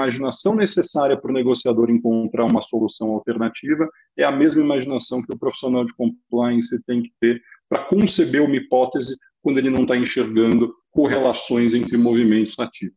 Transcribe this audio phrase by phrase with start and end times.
[0.00, 5.38] imaginação necessária para o negociador encontrar uma solução alternativa é a mesma imaginação que o
[5.38, 10.74] profissional de compliance tem que ter para conceber uma hipótese quando ele não está enxergando
[10.90, 12.96] correlações entre movimentos ativos.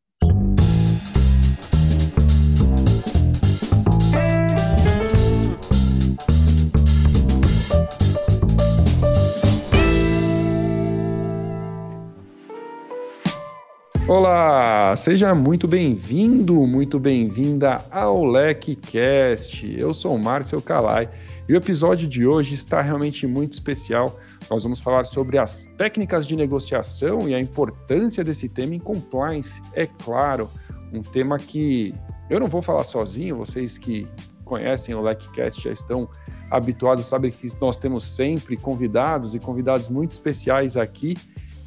[14.15, 19.75] Olá, seja muito bem-vindo, muito bem-vinda ao LecCast.
[19.75, 21.09] Eu sou Márcio Calai
[21.49, 24.19] e o episódio de hoje está realmente muito especial.
[24.51, 29.59] Nós vamos falar sobre as técnicas de negociação e a importância desse tema em compliance.
[29.73, 30.47] É claro,
[30.93, 31.91] um tema que
[32.29, 34.07] eu não vou falar sozinho, vocês que
[34.45, 36.07] conhecem o LecCast já estão
[36.51, 41.17] habituados, sabem que nós temos sempre convidados e convidados muito especiais aqui.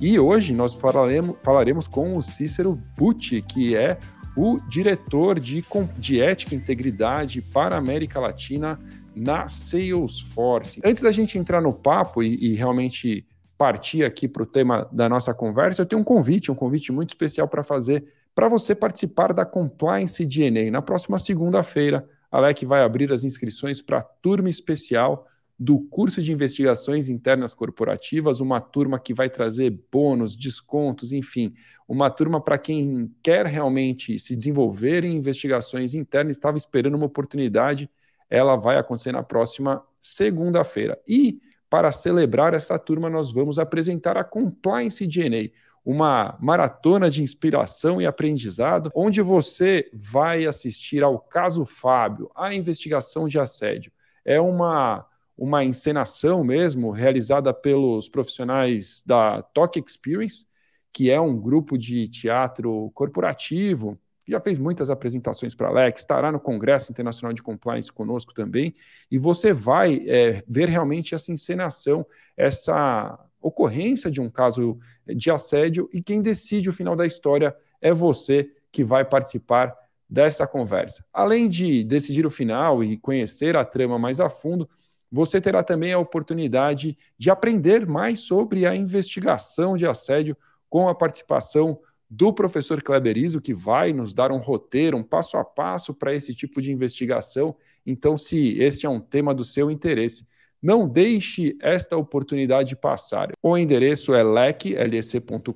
[0.01, 3.99] E hoje nós falaremos, falaremos com o Cícero Bucci, que é
[4.37, 5.65] o diretor de,
[5.97, 8.79] de ética e integridade para a América Latina
[9.15, 10.81] na Salesforce.
[10.85, 15.09] Antes da gente entrar no papo e, e realmente partir aqui para o tema da
[15.09, 19.33] nossa conversa, eu tenho um convite, um convite muito especial para fazer para você participar
[19.33, 20.71] da Compliance DNA.
[20.71, 25.27] Na próxima segunda-feira, a LEC vai abrir as inscrições para a turma especial
[25.59, 31.55] do curso de investigações internas corporativas, uma turma que vai trazer bônus, descontos, enfim,
[31.89, 37.89] uma turma para quem quer realmente se desenvolver em investigações internas, estava esperando uma oportunidade,
[38.29, 41.01] ela vai acontecer na próxima segunda-feira.
[41.09, 45.51] E para celebrar essa turma, nós vamos apresentar a Compliance DNA,
[45.85, 53.27] uma maratona de inspiração e aprendizado, onde você vai assistir ao caso Fábio, a investigação
[53.27, 53.93] de assédio.
[54.25, 60.47] É uma uma encenação mesmo, realizada pelos profissionais da Talk Experience,
[60.93, 66.01] que é um grupo de teatro corporativo, que já fez muitas apresentações para a Alex,
[66.01, 68.75] estará no Congresso Internacional de Compliance conosco também,
[69.11, 72.05] e você vai é, ver realmente essa encenação,
[72.37, 77.93] essa ocorrência de um caso de assédio, e quem decide o final da história é
[77.93, 79.77] você que vai participar
[80.09, 81.05] dessa conversa.
[81.13, 84.69] Além de decidir o final e conhecer a trama mais a fundo,
[85.11, 90.37] você terá também a oportunidade de aprender mais sobre a investigação de assédio
[90.69, 91.79] com a participação
[92.09, 96.35] do professor Kleberizo, que vai nos dar um roteiro, um passo a passo para esse
[96.35, 97.57] tipo de investigação.
[97.85, 100.27] Então, se esse é um tema do seu interesse,
[100.63, 103.31] não deixe esta oportunidade passar.
[103.43, 105.53] O endereço é lec.lec.com.br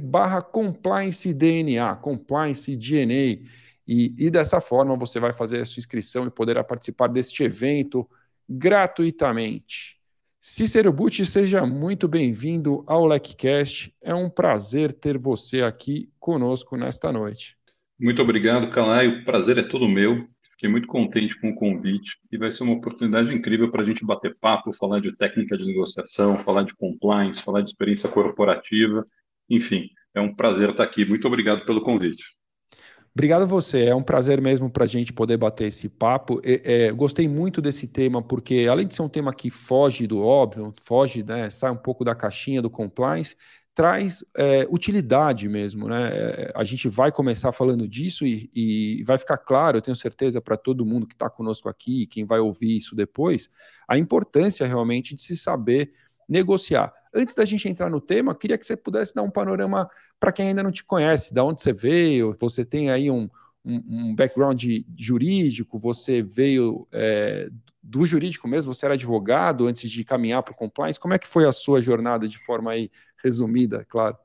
[0.00, 3.44] barra compliance DNA, compliance DNA.
[3.86, 8.08] E, e dessa forma você vai fazer a sua inscrição e poderá participar deste evento
[8.48, 9.96] gratuitamente.
[10.40, 13.92] Cícero Butti, seja muito bem-vindo ao LecCast.
[14.00, 17.56] É um prazer ter você aqui conosco nesta noite.
[17.98, 19.08] Muito obrigado, Calai.
[19.08, 20.28] O prazer é todo meu.
[20.52, 24.06] Fiquei muito contente com o convite e vai ser uma oportunidade incrível para a gente
[24.06, 29.04] bater papo, falar de técnica de negociação, falar de compliance, falar de experiência corporativa.
[29.50, 31.04] Enfim, é um prazer estar aqui.
[31.04, 32.24] Muito obrigado pelo convite.
[33.16, 36.38] Obrigado a você, é um prazer mesmo para a gente poder bater esse papo.
[36.44, 40.22] É, é, gostei muito desse tema, porque além de ser um tema que foge do
[40.22, 43.34] óbvio, foge, né, sai um pouco da caixinha do compliance,
[43.74, 45.88] traz é, utilidade mesmo.
[45.88, 46.10] Né?
[46.12, 50.38] É, a gente vai começar falando disso e, e vai ficar claro, eu tenho certeza,
[50.38, 53.48] para todo mundo que está conosco aqui, quem vai ouvir isso depois,
[53.88, 55.90] a importância realmente de se saber
[56.28, 56.92] negociar.
[57.16, 59.88] Antes da gente entrar no tema, queria que você pudesse dar um panorama
[60.20, 63.28] para quem ainda não te conhece, da onde você veio, você tem aí um,
[63.64, 64.62] um, um background
[64.98, 67.48] jurídico, você veio é,
[67.82, 71.26] do jurídico mesmo, você era advogado antes de caminhar para o compliance, como é que
[71.26, 72.90] foi a sua jornada de forma aí
[73.22, 74.16] resumida, claro?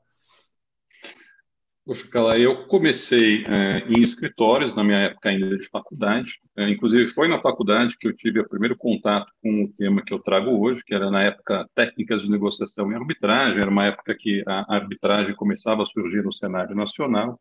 [1.84, 6.38] Poxa, Cala, eu comecei é, em escritórios na minha época ainda de faculdade.
[6.56, 10.14] É, inclusive, foi na faculdade que eu tive o primeiro contato com o tema que
[10.14, 13.60] eu trago hoje, que era na época técnicas de negociação e arbitragem.
[13.60, 17.36] Era uma época que a arbitragem começava a surgir no cenário nacional.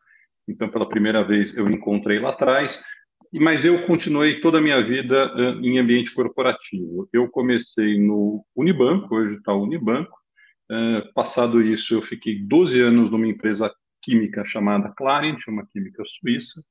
[0.48, 2.84] Então, pela primeira vez, eu encontrei lá atrás.
[3.32, 7.08] Mas eu continuei toda a minha vida é, em ambiente corporativo.
[7.14, 10.18] Eu comecei no Unibanco, hoje está o Unibanco.
[11.14, 16.62] passado isso, eu fiquei 12 anos numa empresa química chamada Clarient, uma química suíça,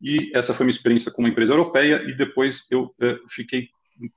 [0.00, 3.68] e essa foi minha experiência com uma empresa europeia, e depois eu uh, fiquei,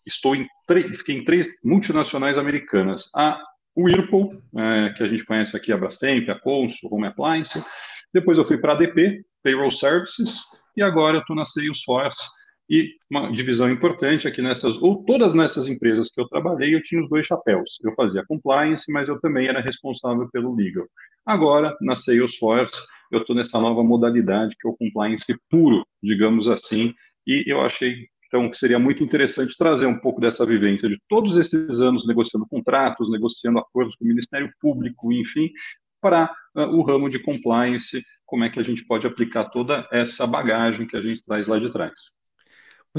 [0.05, 0.47] estou em,
[0.95, 3.09] fiquei em três multinacionais americanas.
[3.15, 3.41] A
[3.77, 7.63] Whirlpool, uh, que a gente conhece aqui, a Brastemp, a Consul, Home Appliance,
[8.13, 10.41] depois eu fui para a ADP, Payroll Services,
[10.75, 12.23] e agora eu estou na Salesforce,
[12.69, 16.81] E uma divisão importante é que nessas, ou todas nessas empresas que eu trabalhei, eu
[16.83, 17.79] tinha os dois chapéus.
[17.83, 20.85] Eu fazia compliance, mas eu também era responsável pelo legal.
[21.25, 22.79] Agora, na Salesforce,
[23.11, 26.93] eu estou nessa nova modalidade que é o compliance puro, digamos assim,
[27.25, 31.35] e eu achei então, que seria muito interessante trazer um pouco dessa vivência de todos
[31.35, 35.49] esses anos negociando contratos, negociando acordos com o Ministério Público, enfim,
[35.99, 40.27] para uh, o ramo de compliance, como é que a gente pode aplicar toda essa
[40.27, 42.18] bagagem que a gente traz lá de trás.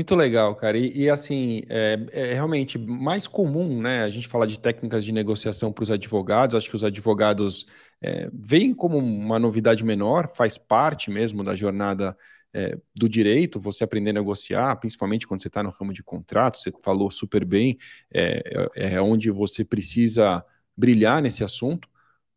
[0.00, 0.78] Muito legal, cara.
[0.78, 4.02] E, e assim, é, é, realmente mais comum, né?
[4.02, 6.56] A gente falar de técnicas de negociação para os advogados.
[6.56, 7.66] Acho que os advogados
[8.00, 12.16] é, veem como uma novidade menor, faz parte mesmo da jornada
[12.54, 16.56] é, do direito, você aprender a negociar, principalmente quando você está no ramo de contrato,
[16.56, 17.76] você falou super bem,
[18.10, 20.42] é, é, é onde você precisa
[20.74, 21.86] brilhar nesse assunto.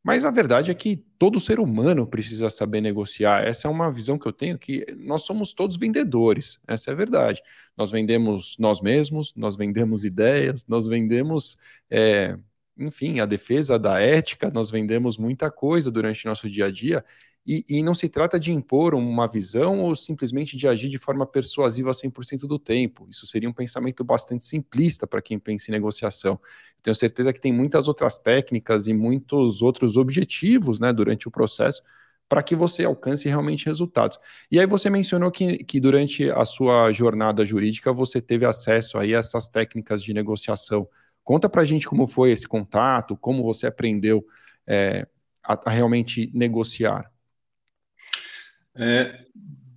[0.03, 3.47] Mas a verdade é que todo ser humano precisa saber negociar.
[3.47, 6.59] Essa é uma visão que eu tenho que nós somos todos vendedores.
[6.67, 7.41] Essa é a verdade.
[7.77, 11.57] Nós vendemos nós mesmos, nós vendemos ideias, nós vendemos,
[11.89, 12.37] é,
[12.77, 17.03] enfim, a defesa da ética, nós vendemos muita coisa durante nosso dia a dia
[17.45, 21.25] e, e, não se trata de impor uma visão ou simplesmente de agir de forma
[21.25, 23.05] persuasiva 100% do tempo.
[23.09, 26.39] Isso seria um pensamento bastante simplista para quem pensa em negociação.
[26.81, 31.81] Tenho certeza que tem muitas outras técnicas e muitos outros objetivos né, durante o processo
[32.29, 34.17] para que você alcance realmente resultados.
[34.49, 39.13] E aí você mencionou que, que durante a sua jornada jurídica você teve acesso aí
[39.13, 40.87] a essas técnicas de negociação.
[41.23, 44.25] Conta para a gente como foi esse contato, como você aprendeu
[44.65, 45.07] é,
[45.43, 47.12] a, a realmente negociar.
[48.75, 49.25] É,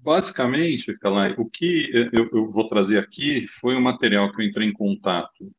[0.03, 4.69] basicamente, Calai, o que eu, eu, vou trazer aqui foi um material que eu entrei
[4.69, 5.53] em contato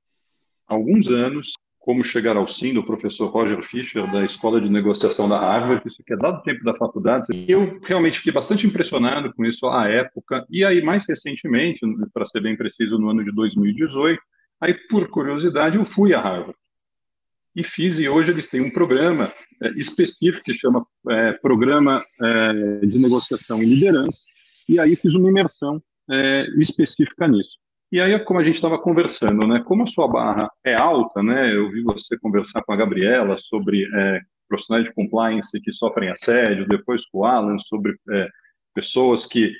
[0.67, 5.29] há alguns anos, como chegar ao sim, do professor Roger Fischer, da Escola de Negociação
[5.29, 7.27] da Harvard, isso que é dado tempo da faculdade.
[7.47, 11.79] Eu realmente fiquei bastante impressionado com isso à época, e aí mais recentemente,
[12.13, 14.21] para ser bem preciso, no ano de 2018,
[14.59, 16.57] aí por curiosidade eu fui a Harvard
[17.57, 19.33] e fiz, e hoje eles têm um programa
[19.63, 24.21] é, específico que chama é, Programa é, de Negociação e Liderança,
[24.69, 27.57] e aí fiz uma imersão é, específica nisso.
[27.91, 31.51] E aí, como a gente estava conversando, né, como a sua barra é alta, né,
[31.51, 36.67] eu vi você conversar com a Gabriela sobre é, profissionais de compliance que sofrem assédio,
[36.67, 38.27] depois com o Alan sobre é,
[38.75, 39.51] pessoas que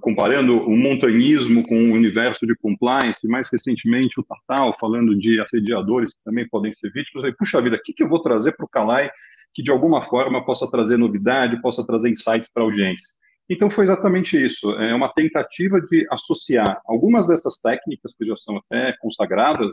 [0.00, 6.12] comparando o montanhismo com o universo de compliance, mais recentemente o Tatal falando de assediadores
[6.12, 8.66] que também podem ser vítimas, aí, puxa vida, o que, que eu vou trazer para
[8.66, 9.10] o Calai
[9.54, 13.14] que de alguma forma possa trazer novidade, possa trazer insights para a audiência?
[13.48, 18.56] Então foi exatamente isso, é uma tentativa de associar algumas dessas técnicas que já são
[18.56, 19.70] até consagradas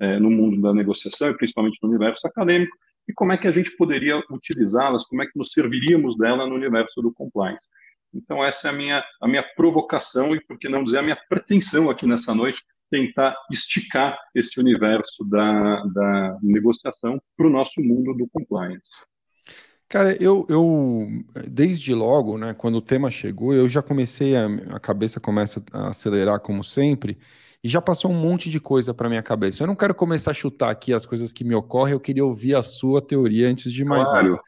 [0.00, 2.76] é, no mundo da negociação e principalmente no universo acadêmico,
[3.08, 6.54] e como é que a gente poderia utilizá-las, como é que nos serviríamos dela no
[6.54, 7.68] universo do compliance.
[8.14, 11.18] Então, essa é a minha, a minha provocação e, por que não dizer, a minha
[11.28, 18.14] pretensão aqui nessa noite, tentar esticar esse universo da, da negociação para o nosso mundo
[18.14, 18.90] do compliance.
[19.88, 21.06] Cara, eu, eu,
[21.48, 25.88] desde logo, né, quando o tema chegou, eu já comecei, a, a cabeça começa a
[25.88, 27.18] acelerar como sempre,
[27.64, 29.62] e já passou um monte de coisa para minha cabeça.
[29.62, 32.54] Eu não quero começar a chutar aqui as coisas que me ocorrem, eu queria ouvir
[32.54, 34.30] a sua teoria antes de mais claro.
[34.30, 34.42] nada.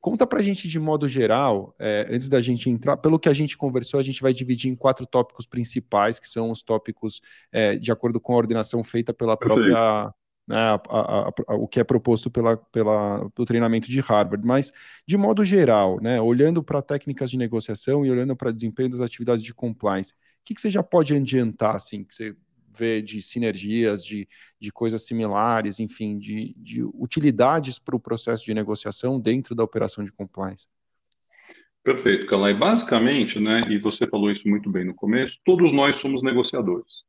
[0.00, 3.32] Conta para a gente de modo geral, é, antes da gente entrar, pelo que a
[3.32, 7.20] gente conversou, a gente vai dividir em quatro tópicos principais, que são os tópicos
[7.50, 10.14] é, de acordo com a ordenação feita pela própria.
[10.48, 14.72] Né, a, a, a, o que é proposto pela, pela, pelo treinamento de Harvard, mas
[15.04, 19.42] de modo geral, né, olhando para técnicas de negociação e olhando para desempenho das atividades
[19.42, 20.14] de compliance, o
[20.44, 22.36] que, que você já pode adiantar, assim, que você
[22.76, 24.28] vê de sinergias, de,
[24.60, 30.04] de coisas similares, enfim, de, de utilidades para o processo de negociação dentro da operação
[30.04, 30.66] de compliance?
[31.82, 32.52] Perfeito, Calai.
[32.52, 37.04] Basicamente, né, e você falou isso muito bem no começo, todos nós somos negociadores.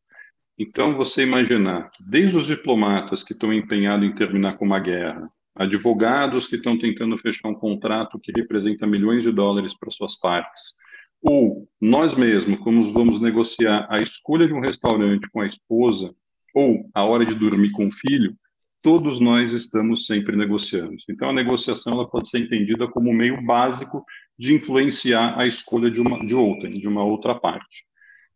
[0.59, 5.29] Então, você imaginar que desde os diplomatas que estão empenhados em terminar com uma guerra,
[5.55, 10.77] advogados que estão tentando fechar um contrato que representa milhões de dólares para suas partes,
[11.21, 16.13] ou nós mesmos, quando vamos negociar a escolha de um restaurante com a esposa,
[16.53, 18.36] ou a hora de dormir com o filho,
[18.81, 20.95] todos nós estamos sempre negociando.
[21.09, 24.03] Então, a negociação ela pode ser entendida como meio básico
[24.38, 27.86] de influenciar a escolha de uma de outra, de uma outra parte.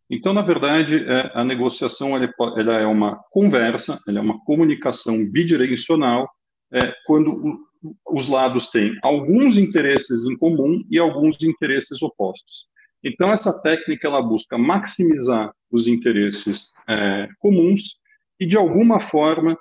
[0.10, 5.16] Então, na verdade, é, a negociação é, ela é, uma conversa, ela é uma comunicação
[5.32, 6.30] bidirecional,
[6.74, 7.60] é, quando
[8.08, 12.68] os lados têm alguns interesses em comum e alguns interesses opostos.
[13.04, 18.00] Então, essa técnica ela busca maximizar os interesses é, comuns
[18.40, 19.58] e, de alguma forma,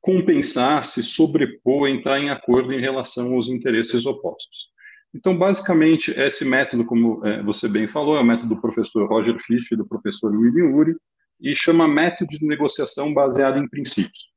[0.00, 4.68] compensar, se sobrepor, entrar em acordo em relação aos interesses opostos.
[5.12, 9.38] Então, basicamente, esse método, como é, você bem falou, é o método do professor Roger
[9.40, 10.94] Fish e do professor William Uri,
[11.40, 14.32] e chama método de negociação baseado em princípios.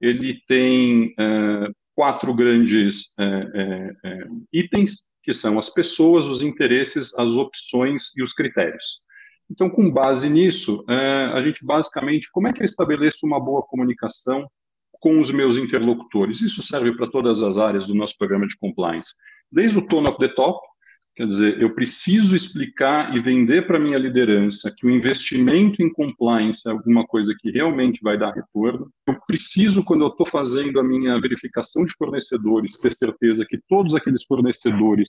[0.00, 7.16] Ele tem é, quatro grandes é, é, é itens, que são as pessoas, os interesses,
[7.18, 9.00] as opções e os critérios.
[9.50, 13.62] Então, com base nisso, é, a gente basicamente, como é que eu estabeleço uma boa
[13.62, 14.48] comunicação
[14.92, 16.40] com os meus interlocutores?
[16.40, 19.12] Isso serve para todas as áreas do nosso programa de compliance
[19.52, 20.58] desde o tone of the top,
[21.14, 26.66] quer dizer, eu preciso explicar e vender para minha liderança que o investimento em compliance
[26.66, 28.90] é alguma coisa que realmente vai dar retorno.
[29.06, 33.94] Eu preciso, quando eu estou fazendo a minha verificação de fornecedores, ter certeza que todos
[33.94, 35.08] aqueles fornecedores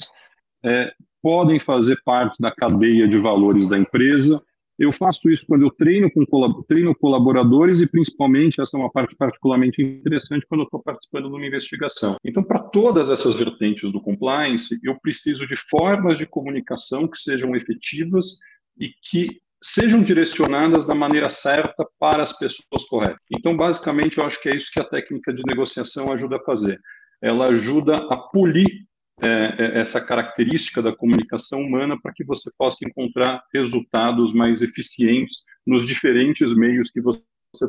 [0.64, 0.92] é,
[1.22, 4.42] podem fazer parte da cadeia de valores da empresa
[4.77, 6.25] eu faço isso quando eu treino com
[6.63, 11.36] treino colaboradores e principalmente essa é uma parte particularmente interessante quando eu estou participando de
[11.36, 12.18] uma investigação.
[12.24, 17.56] Então, para todas essas vertentes do compliance, eu preciso de formas de comunicação que sejam
[17.56, 18.39] efetivas
[18.80, 23.22] e que sejam direcionadas da maneira certa para as pessoas corretas.
[23.32, 26.77] Então, basicamente, eu acho que é isso que a técnica de negociação ajuda a fazer.
[27.22, 28.86] Ela ajuda a polir
[29.22, 35.43] é, é, essa característica da comunicação humana para que você possa encontrar resultados mais eficientes
[35.65, 37.22] nos diferentes meios que você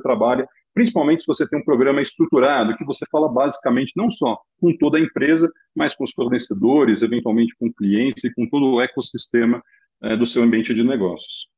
[0.02, 4.76] trabalha, principalmente se você tem um programa estruturado, que você fala basicamente não só com
[4.76, 9.62] toda a empresa, mas com os fornecedores, eventualmente com clientes e com todo o ecossistema
[10.02, 11.48] é, do seu ambiente de negócios.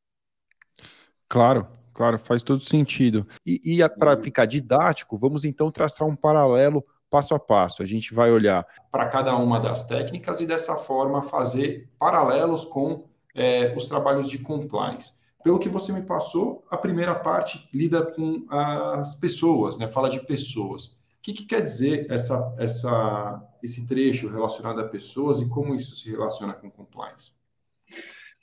[1.28, 3.26] Claro, claro, faz todo sentido.
[3.46, 7.82] E, e para ficar didático, vamos então traçar um paralelo passo a passo.
[7.82, 13.04] A gente vai olhar para cada uma das técnicas e dessa forma fazer paralelos com
[13.34, 15.12] é, os trabalhos de compliance.
[15.42, 19.86] Pelo que você me passou, a primeira parte lida com as pessoas, né?
[19.86, 20.86] fala de pessoas.
[20.86, 25.94] O que, que quer dizer essa, essa, esse trecho relacionado a pessoas e como isso
[25.94, 27.32] se relaciona com compliance?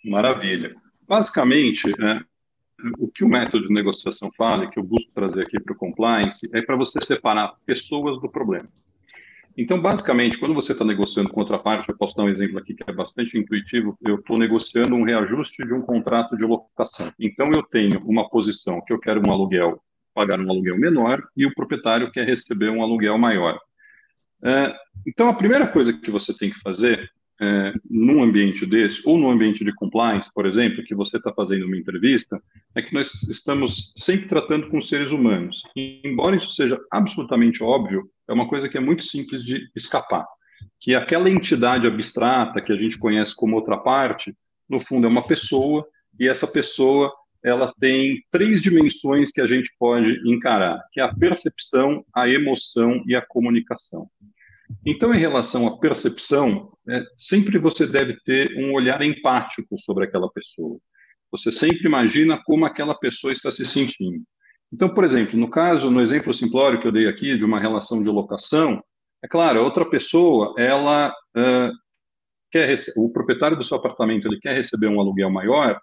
[0.04, 0.72] Maravilha.
[1.08, 2.20] Basicamente, é,
[2.98, 6.50] o que o método de negociação fala, que eu busco trazer aqui para o compliance,
[6.54, 8.68] é para você separar pessoas do problema.
[9.56, 12.74] Então, basicamente, quando você está negociando com outra parte, eu posso dar um exemplo aqui
[12.74, 17.12] que é bastante intuitivo, eu estou negociando um reajuste de um contrato de locação.
[17.20, 19.80] Então, eu tenho uma posição que eu quero um aluguel,
[20.14, 23.60] pagar um aluguel menor, e o proprietário quer receber um aluguel maior.
[24.44, 24.76] É,
[25.06, 27.12] então, a primeira coisa que você tem que fazer
[27.42, 31.66] é, num ambiente desse, ou no ambiente de compliance, por exemplo, que você está fazendo
[31.66, 32.42] uma entrevista,
[32.76, 35.62] é que nós estamos sempre tratando com seres humanos.
[35.76, 40.26] E, embora isso seja absolutamente óbvio, é uma coisa que é muito simples de escapar.
[40.80, 44.34] Que aquela entidade abstrata que a gente conhece como outra parte,
[44.70, 45.86] no fundo é uma pessoa,
[46.20, 47.12] e essa pessoa
[47.44, 53.04] ela tem três dimensões que a gente pode encarar, que é a percepção, a emoção
[53.06, 54.08] e a comunicação.
[54.86, 60.30] Então, em relação à percepção, é, sempre você deve ter um olhar empático sobre aquela
[60.32, 60.78] pessoa.
[61.32, 64.24] Você sempre imagina como aquela pessoa está se sentindo.
[64.72, 68.04] Então, por exemplo, no caso, no exemplo simplório que eu dei aqui de uma relação
[68.04, 68.84] de locação,
[69.24, 71.72] é claro, a outra pessoa, ela uh,
[72.52, 75.80] quer o proprietário do seu apartamento, ele quer receber um aluguel maior,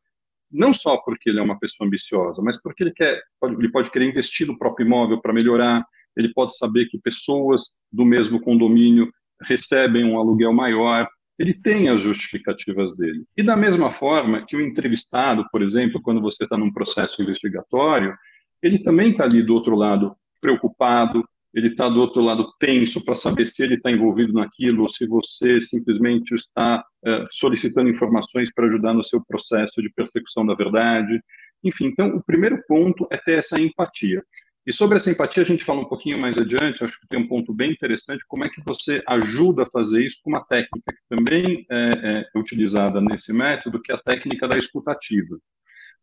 [0.50, 3.90] não só porque ele é uma pessoa ambiciosa, mas porque ele quer, pode, ele pode
[3.90, 5.84] querer investir no próprio imóvel para melhorar,
[6.16, 7.62] ele pode saber que pessoas
[7.92, 9.10] do mesmo condomínio
[9.42, 13.24] recebem um aluguel maior, ele tem as justificativas dele.
[13.36, 18.14] E da mesma forma que o entrevistado, por exemplo, quando você está num processo investigatório,
[18.62, 23.14] ele também está ali do outro lado preocupado, ele está do outro lado tenso para
[23.14, 28.66] saber se ele está envolvido naquilo ou se você simplesmente está uh, solicitando informações para
[28.66, 31.20] ajudar no seu processo de persecução da verdade.
[31.64, 34.22] Enfim, então, o primeiro ponto é ter essa empatia.
[34.66, 37.26] E sobre essa empatia, a gente fala um pouquinho mais adiante, acho que tem um
[37.26, 41.02] ponto bem interessante, como é que você ajuda a fazer isso com uma técnica que
[41.08, 45.38] também é, é utilizada nesse método, que é a técnica da escutativa.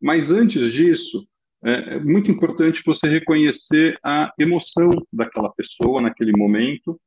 [0.01, 1.27] Mas antes disso,
[1.63, 6.99] é, é muito importante você reconhecer a emoção daquela pessoa naquele momento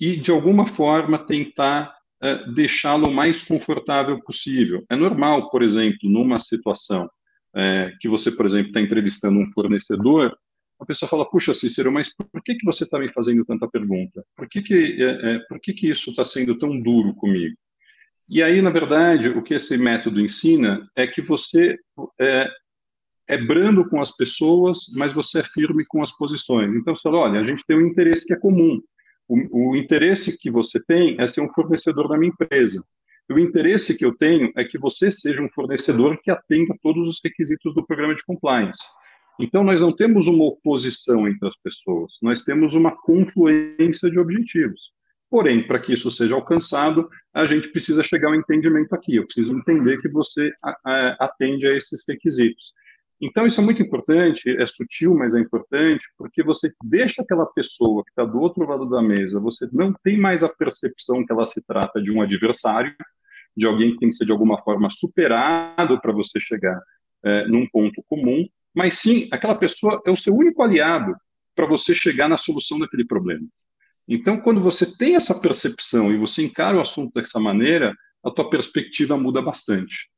[0.00, 4.84] e, de alguma forma, tentar é, deixá-lo o mais confortável possível.
[4.90, 7.08] É normal, por exemplo, numa situação
[7.54, 10.36] é, que você, por exemplo, está entrevistando um fornecedor,
[10.84, 14.24] a pessoa fala, puxa, Cícero, mas por que, que você está me fazendo tanta pergunta?
[14.36, 17.56] Por que, que, é, é, por que, que isso está sendo tão duro comigo?
[18.28, 21.78] E aí, na verdade, o que esse método ensina é que você
[22.20, 22.50] é,
[23.26, 26.74] é brando com as pessoas, mas você é firme com as posições.
[26.74, 28.80] Então, você fala, olha, a gente tem um interesse que é comum.
[29.26, 32.84] O, o interesse que você tem é ser um fornecedor da minha empresa.
[33.30, 37.20] O interesse que eu tenho é que você seja um fornecedor que atenda todos os
[37.24, 38.84] requisitos do programa de compliance.
[39.40, 44.92] Então, nós não temos uma oposição entre as pessoas, nós temos uma confluência de objetivos.
[45.28, 49.16] Porém, para que isso seja alcançado, a gente precisa chegar ao entendimento aqui.
[49.16, 50.52] Eu preciso entender que você
[51.18, 52.72] atende a esses requisitos.
[53.20, 58.04] Então, isso é muito importante, é sutil, mas é importante, porque você deixa aquela pessoa
[58.04, 61.46] que está do outro lado da mesa, você não tem mais a percepção que ela
[61.46, 62.94] se trata de um adversário,
[63.56, 66.80] de alguém que tem que ser de alguma forma superado para você chegar
[67.24, 71.14] é, num ponto comum, mas sim, aquela pessoa é o seu único aliado
[71.54, 73.46] para você chegar na solução daquele problema.
[74.08, 78.50] Então, quando você tem essa percepção e você encara o assunto dessa maneira, a tua
[78.50, 80.10] perspectiva muda bastante.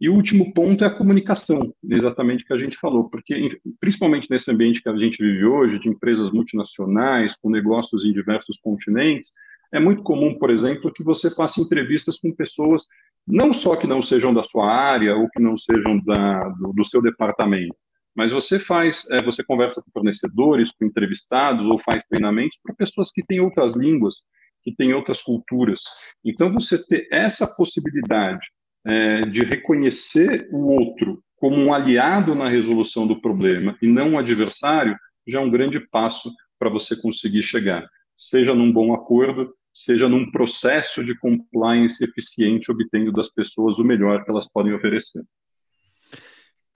[0.00, 4.30] E o último ponto é a comunicação, exatamente o que a gente falou, porque principalmente
[4.30, 9.32] nesse ambiente que a gente vive hoje, de empresas multinacionais, com negócios em diversos continentes,
[9.72, 12.84] é muito comum, por exemplo, que você faça entrevistas com pessoas
[13.26, 16.84] não só que não sejam da sua área ou que não sejam da, do, do
[16.84, 17.76] seu departamento,
[18.18, 23.12] mas você faz, é, você conversa com fornecedores, com entrevistados ou faz treinamentos para pessoas
[23.12, 24.16] que têm outras línguas,
[24.64, 25.82] que têm outras culturas.
[26.24, 28.44] Então, você ter essa possibilidade
[28.84, 34.18] é, de reconhecer o outro como um aliado na resolução do problema e não um
[34.18, 40.08] adversário, já é um grande passo para você conseguir chegar, seja num bom acordo, seja
[40.08, 45.22] num processo de compliance eficiente, obtendo das pessoas o melhor que elas podem oferecer.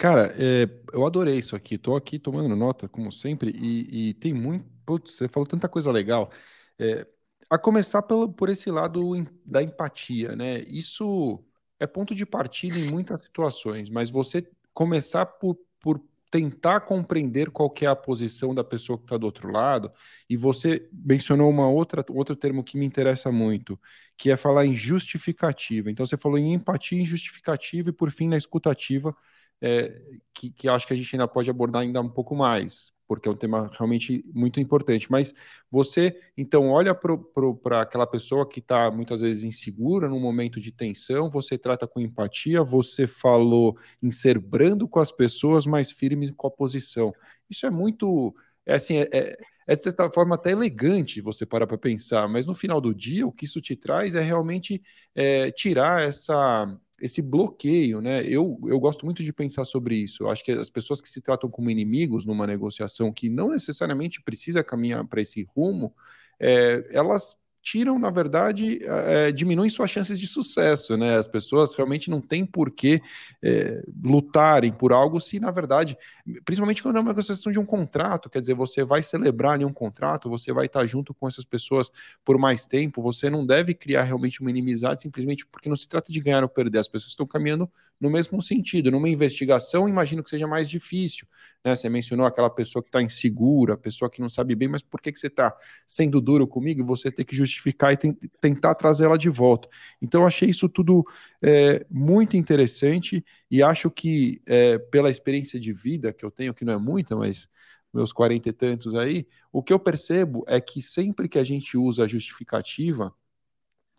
[0.02, 1.76] Cara, é, eu adorei isso aqui.
[1.76, 4.68] Estou aqui tomando nota, como sempre, e, e, tem muito.
[4.84, 6.28] Putz, você falou tanta coisa legal.
[6.76, 7.06] É,
[7.48, 9.00] a começar pelo, por esse lado
[9.46, 10.58] da empatia, né?
[10.62, 11.44] Isso
[11.78, 16.02] é ponto de partida em muitas situações, mas você começar por, por
[16.32, 19.92] tentar compreender qual é a posição da pessoa que está do outro lado,
[20.30, 23.78] e você mencionou uma outra outro termo que me interessa muito,
[24.16, 25.90] que é falar em justificativa.
[25.90, 29.14] Então você falou em empatia, em justificativa e por fim na escutativa,
[29.60, 30.00] é,
[30.32, 33.32] que, que acho que a gente ainda pode abordar ainda um pouco mais porque é
[33.32, 35.10] um tema realmente muito importante.
[35.10, 35.34] Mas
[35.70, 41.30] você, então, olha para aquela pessoa que está muitas vezes insegura num momento de tensão,
[41.30, 46.46] você trata com empatia, você falou em ser brando com as pessoas, mais firme com
[46.46, 47.12] a posição.
[47.50, 48.34] Isso é muito.
[48.64, 52.46] É assim, é, é, é de certa forma até elegante você parar para pensar, mas
[52.46, 54.82] no final do dia, o que isso te traz é realmente
[55.14, 56.66] é, tirar essa
[57.02, 58.24] esse bloqueio, né?
[58.24, 60.22] Eu, eu gosto muito de pensar sobre isso.
[60.22, 64.22] Eu acho que as pessoas que se tratam como inimigos numa negociação que não necessariamente
[64.22, 65.92] precisa caminhar para esse rumo,
[66.38, 71.16] é, elas tiram, na verdade, é, diminuem suas chances de sucesso, né?
[71.16, 73.00] As pessoas realmente não têm por que
[73.42, 75.96] é, lutarem por algo se, na verdade,
[76.44, 80.28] principalmente quando é uma negociação de um contrato, quer dizer, você vai celebrar um contrato,
[80.28, 81.90] você vai estar junto com essas pessoas
[82.24, 86.10] por mais tempo, você não deve criar realmente uma inimizade simplesmente porque não se trata
[86.10, 87.70] de ganhar ou perder, as pessoas estão caminhando
[88.00, 88.90] no mesmo sentido.
[88.90, 91.26] Numa investigação, imagino que seja mais difícil,
[91.64, 91.76] né?
[91.76, 95.12] Você mencionou aquela pessoa que está insegura, pessoa que não sabe bem, mas por que,
[95.12, 95.54] que você está
[95.86, 97.96] sendo duro comigo e você tem que justificar justificar e
[98.40, 99.68] tentar trazer ela de volta.
[100.00, 101.04] Então, achei isso tudo
[101.40, 106.64] é, muito interessante e acho que, é, pela experiência de vida que eu tenho, que
[106.64, 107.48] não é muita, mas
[107.92, 111.76] meus quarenta e tantos aí, o que eu percebo é que sempre que a gente
[111.76, 113.14] usa a justificativa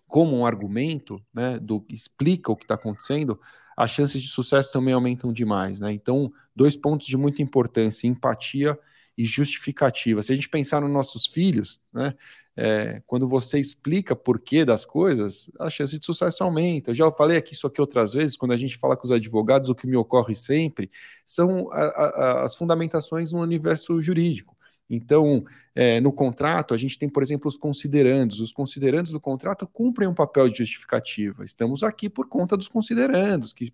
[0.08, 3.40] como um argumento, né, do explica o que está acontecendo,
[3.76, 5.92] as chances de sucesso também aumentam demais, né?
[5.92, 8.78] Então, dois pontos de muita importância: empatia
[9.18, 10.22] e justificativa.
[10.22, 12.14] Se a gente pensar nos nossos filhos, né,
[12.56, 16.92] é, quando você explica porquê das coisas, a chance de sucesso aumenta.
[16.92, 19.70] Eu já falei aqui isso aqui outras vezes, quando a gente fala com os advogados,
[19.70, 20.90] o que me ocorre sempre
[21.26, 24.56] são a, a, as fundamentações no universo jurídico.
[24.90, 28.40] Então, é, no contrato, a gente tem, por exemplo, os considerandos.
[28.40, 31.44] Os considerandos do contrato cumprem um papel de justificativa.
[31.44, 33.74] Estamos aqui por conta dos considerandos, que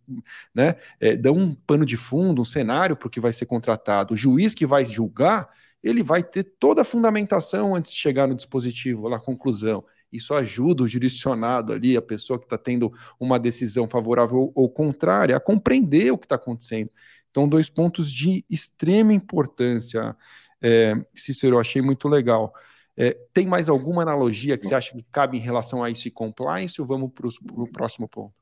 [0.53, 4.13] né, é, dão um pano de fundo, um cenário para o que vai ser contratado.
[4.13, 5.49] O juiz que vai julgar
[5.83, 9.83] ele vai ter toda a fundamentação antes de chegar no dispositivo, na conclusão.
[10.11, 15.35] Isso ajuda o jurisdicionado ali, a pessoa que está tendo uma decisão favorável ou contrária,
[15.35, 16.89] a compreender o que está acontecendo.
[17.29, 20.15] Então, dois pontos de extrema importância,
[20.61, 22.53] é, Cícero, achei muito legal.
[22.97, 26.11] É, tem mais alguma analogia que você acha que cabe em relação a isso e
[26.11, 28.33] compliance ou vamos para o próximo ponto?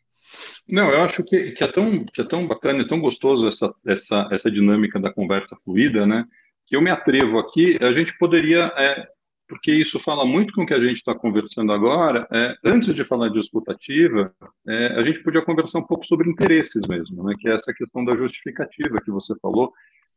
[0.68, 3.74] Não, eu acho que, que, é tão, que é tão bacana, é tão gostoso essa,
[3.86, 6.26] essa, essa dinâmica da conversa fluida, né?
[6.68, 9.08] Que eu me atrevo aqui, a gente poderia, é,
[9.48, 13.06] porque isso fala muito com o que a gente está conversando agora, é, antes de
[13.06, 14.34] falar de escutativa,
[14.68, 18.04] é, a gente podia conversar um pouco sobre interesses mesmo, né, que é essa questão
[18.04, 19.72] da justificativa que você falou,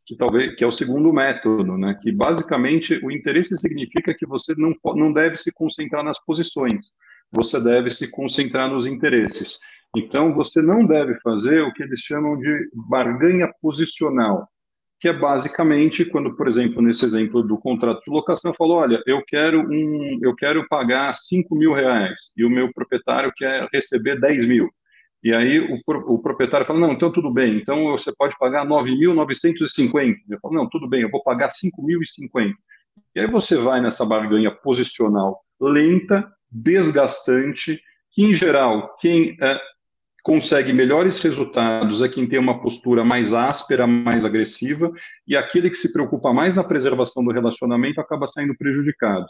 [0.05, 4.53] que talvez que é o segundo método, né, que basicamente o interesse significa que você
[4.57, 6.87] não, não deve se concentrar nas posições,
[7.31, 9.61] você deve se concentrar nos interesses.
[9.97, 14.49] Então, você não deve fazer o que eles chamam de barganha posicional,
[15.01, 19.23] que é basicamente quando, por exemplo, nesse exemplo do contrato de locação, falou, olha, eu
[19.27, 24.47] quero um, eu quero pagar 5 mil reais e o meu proprietário quer receber 10
[24.47, 24.69] mil.
[25.25, 30.17] E aí o, o proprietário fala, não, então tudo bem, então você pode pagar 9.950.
[30.29, 32.53] Eu falo, não, tudo bem, eu vou pagar 5.050.
[33.15, 37.81] E aí você vai nessa barganha posicional lenta, desgastante,
[38.13, 39.61] que em geral quem é,
[40.23, 44.93] consegue melhores resultados é quem tem uma postura mais áspera, mais agressiva,
[45.27, 49.27] e aquele que se preocupa mais na preservação do relacionamento acaba saindo prejudicado.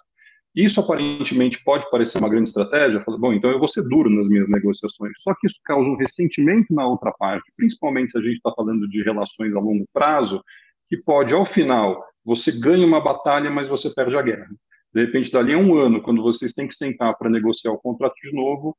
[0.55, 4.48] Isso aparentemente pode parecer uma grande estratégia, bom, então eu vou ser duro nas minhas
[4.48, 5.12] negociações.
[5.20, 8.88] Só que isso causa um ressentimento na outra parte, principalmente se a gente está falando
[8.88, 10.42] de relações a longo prazo,
[10.88, 14.48] que pode, ao final, você ganha uma batalha, mas você perde a guerra.
[14.92, 18.16] De repente, dali a um ano, quando vocês têm que sentar para negociar o contrato
[18.20, 18.76] de novo,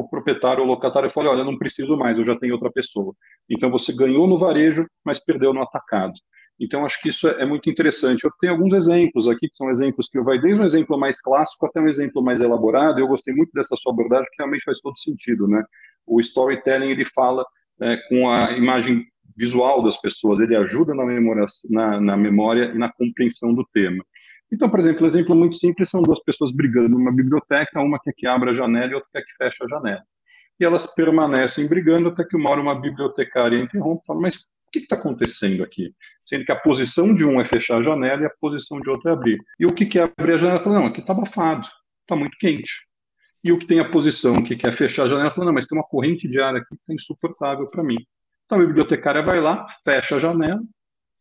[0.00, 3.14] o proprietário ou locatário fala, olha, não preciso mais, eu já tenho outra pessoa.
[3.48, 6.12] Então, você ganhou no varejo, mas perdeu no atacado.
[6.58, 8.24] Então, acho que isso é muito interessante.
[8.24, 11.66] Eu tenho alguns exemplos aqui, que são exemplos que vai desde um exemplo mais clássico
[11.66, 12.98] até um exemplo mais elaborado.
[12.98, 15.62] Eu gostei muito dessa sua abordagem, que realmente faz todo sentido, né?
[16.06, 17.44] O storytelling, ele fala
[17.80, 19.04] é, com a imagem
[19.36, 24.02] visual das pessoas, ele ajuda na memória, na, na memória e na compreensão do tema.
[24.50, 28.26] Então, por exemplo, um exemplo muito simples são duas pessoas brigando numa biblioteca, uma que
[28.26, 30.02] abra a janela e outra que feche a janela.
[30.58, 34.70] E elas permanecem brigando até que uma hora uma bibliotecária interrompe e fala, mas o
[34.72, 35.92] que está acontecendo aqui?
[36.24, 39.10] Sendo que a posição de um é fechar a janela e a posição de outro
[39.10, 39.38] é abrir.
[39.58, 41.66] E o que quer abrir a janela fala, não, aqui está abafado,
[42.02, 42.72] está muito quente.
[43.42, 45.76] E o que tem a posição que quer fechar a janela fala, não, mas tem
[45.76, 47.98] uma corrente de ar aqui que está insuportável para mim.
[48.44, 50.62] Então a bibliotecária vai lá, fecha a janela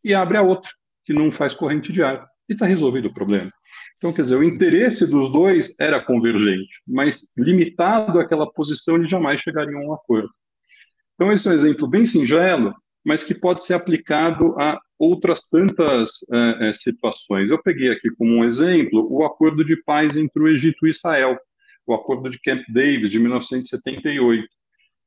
[0.04, 0.72] e abre a outra,
[1.04, 3.52] que não faz corrente de ar e está resolvido o problema.
[3.98, 9.42] Então, quer dizer, o interesse dos dois era convergente, mas limitado àquela posição, eles jamais
[9.42, 10.30] chegariam a um acordo.
[11.16, 12.74] Então, esse é um exemplo bem singelo,
[13.06, 17.50] mas que pode ser aplicado a outras tantas é, é, situações.
[17.50, 21.38] Eu peguei aqui como um exemplo o acordo de paz entre o Egito e Israel,
[21.86, 24.48] o acordo de Camp David, de 1978.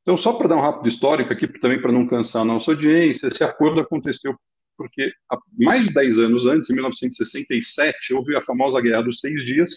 [0.03, 3.27] Então, só para dar um rápido histórico aqui, também para não cansar a nossa audiência,
[3.27, 4.35] esse acordo aconteceu
[4.79, 9.45] porque há mais de 10 anos antes, em 1967, houve a famosa Guerra dos Seis
[9.45, 9.73] Dias,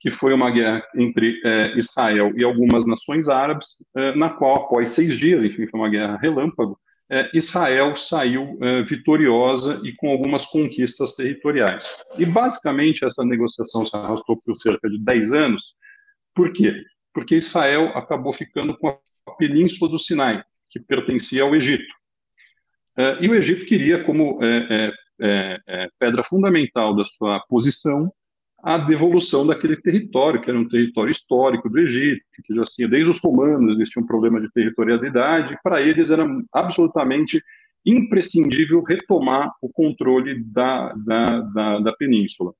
[0.00, 4.92] que foi uma guerra entre é, Israel e algumas nações árabes, é, na qual, após
[4.92, 6.78] seis dias, enfim, foi uma guerra relâmpago,
[7.10, 11.88] é, Israel saiu é, vitoriosa e com algumas conquistas territoriais.
[12.18, 15.74] E, basicamente, essa negociação se arrastou por cerca de 10 anos.
[16.34, 16.84] Por quê?
[17.12, 21.92] Porque Israel acabou ficando com a península do Sinai, que pertencia ao Egito.
[22.98, 28.12] Uh, e o Egito queria, como é, é, é, pedra fundamental da sua posição,
[28.62, 33.08] a devolução daquele território, que era um território histórico do Egito, que já tinha, desde
[33.08, 37.40] os romanos, existia um problema de territorialidade, para eles era absolutamente
[37.86, 42.52] imprescindível retomar o controle da, da, da, da península.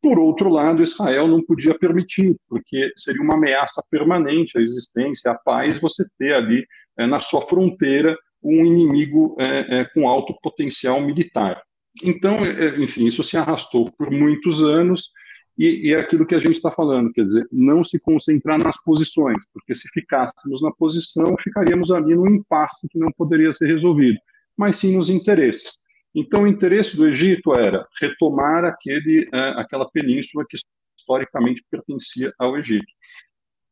[0.00, 5.34] Por outro lado, Israel não podia permitir, porque seria uma ameaça permanente à existência, à
[5.34, 6.64] paz, você ter ali
[6.96, 11.62] é, na sua fronteira um inimigo é, é, com alto potencial militar.
[12.02, 15.10] Então, é, enfim, isso se arrastou por muitos anos
[15.58, 18.82] e, e é aquilo que a gente está falando, quer dizer, não se concentrar nas
[18.82, 24.18] posições, porque se ficássemos na posição, ficaríamos ali no impasse que não poderia ser resolvido,
[24.56, 25.82] mas sim nos interesses.
[26.14, 30.56] Então, o interesse do Egito era retomar aquele, é, aquela península que
[30.98, 32.86] historicamente pertencia ao Egito.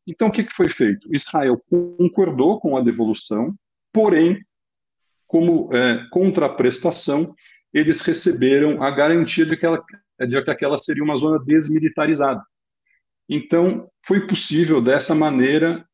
[0.07, 1.07] Então, o que foi feito?
[1.13, 3.53] Israel concordou com a devolução,
[3.93, 4.39] porém,
[5.31, 7.33] como é, contraprestação,
[7.73, 9.81] eles receberam a garantia de que, ela,
[10.19, 12.43] de que aquela seria uma zona desmilitarizada.
[13.29, 15.85] Então, foi possível, dessa maneira,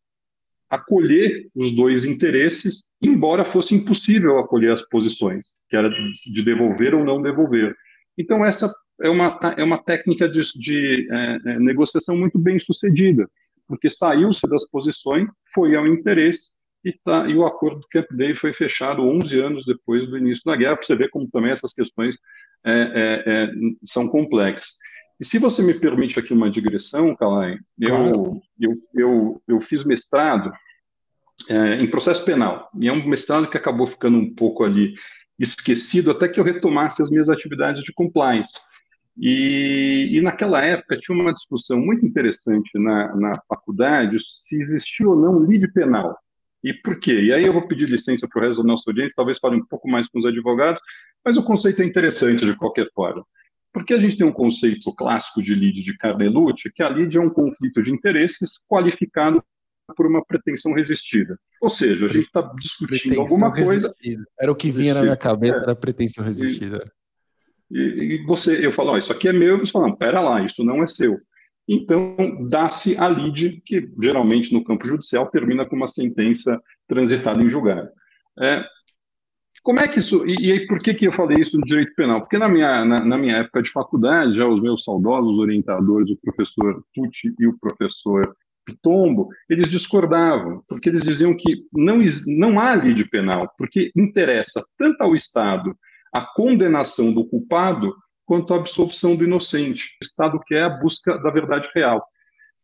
[0.68, 7.06] acolher os dois interesses, embora fosse impossível acolher as posições, que era de devolver ou
[7.06, 7.76] não devolver.
[8.18, 13.30] Então, essa é uma, é uma técnica de, de é, é negociação muito bem sucedida,
[13.68, 18.40] porque saiu-se das posições, foi ao interesse, e, tá, e o acordo do Camp David
[18.40, 21.74] foi fechado 11 anos depois do início da guerra, para você ver como também essas
[21.74, 22.18] questões
[22.66, 23.52] é, é, é,
[23.86, 24.78] são complexas.
[25.20, 30.52] E se você me permite aqui uma digressão, Kalai, eu, eu, eu, eu fiz mestrado
[31.50, 34.94] é, em processo penal, e é um mestrado que acabou ficando um pouco ali
[35.40, 38.54] esquecido até que eu retomasse as minhas atividades de compliance.
[39.20, 45.16] E, e, naquela época tinha uma discussão muito interessante na, na faculdade se existia ou
[45.16, 46.16] não livre penal.
[46.68, 47.14] E por quê?
[47.14, 49.66] E aí eu vou pedir licença para o resto da nossa audiência, talvez fale um
[49.66, 50.82] pouco mais com os advogados,
[51.24, 53.26] mas o conceito é interessante de qualquer forma.
[53.72, 57.22] Porque a gente tem um conceito clássico de lide de Carnelucci, que a lide é
[57.22, 59.42] um conflito de interesses qualificado
[59.96, 61.40] por uma pretensão resistida.
[61.62, 63.72] Ou seja, a gente está discutindo pretensão alguma coisa.
[63.72, 64.26] Resistida.
[64.38, 65.00] Era o que vinha resistida.
[65.00, 65.62] na minha cabeça, é.
[65.62, 66.92] era pretensão resistida.
[67.72, 70.20] E, e, você, eu falo, oh, isso aqui é meu, e você fala, não, pera
[70.20, 71.18] lá, isso não é seu.
[71.68, 72.16] Então,
[72.48, 77.90] dá-se a lide, que geralmente no campo judicial termina com uma sentença transitada em julgado.
[78.40, 78.64] É,
[79.68, 80.26] como é que isso.
[80.26, 82.22] E, e por que, que eu falei isso no direito penal?
[82.22, 86.18] Porque na minha, na, na, minha época de faculdade, já os meus saudosos orientadores, o
[86.24, 88.34] professor Tucci e o professor
[88.66, 92.00] Pitombo, eles discordavam, porque eles diziam que não,
[92.38, 95.76] não há lide penal, porque interessa tanto ao Estado
[96.14, 97.94] a condenação do culpado
[98.28, 99.98] quanto a absolvição do inocente.
[100.02, 102.06] O Estado quer a busca da verdade real.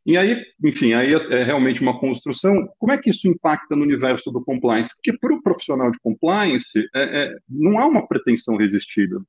[0.05, 2.67] E aí, enfim, aí é, é realmente uma construção.
[2.77, 4.93] Como é que isso impacta no universo do compliance?
[4.95, 9.21] Porque para o profissional de compliance, é, é, não há uma pretensão resistida.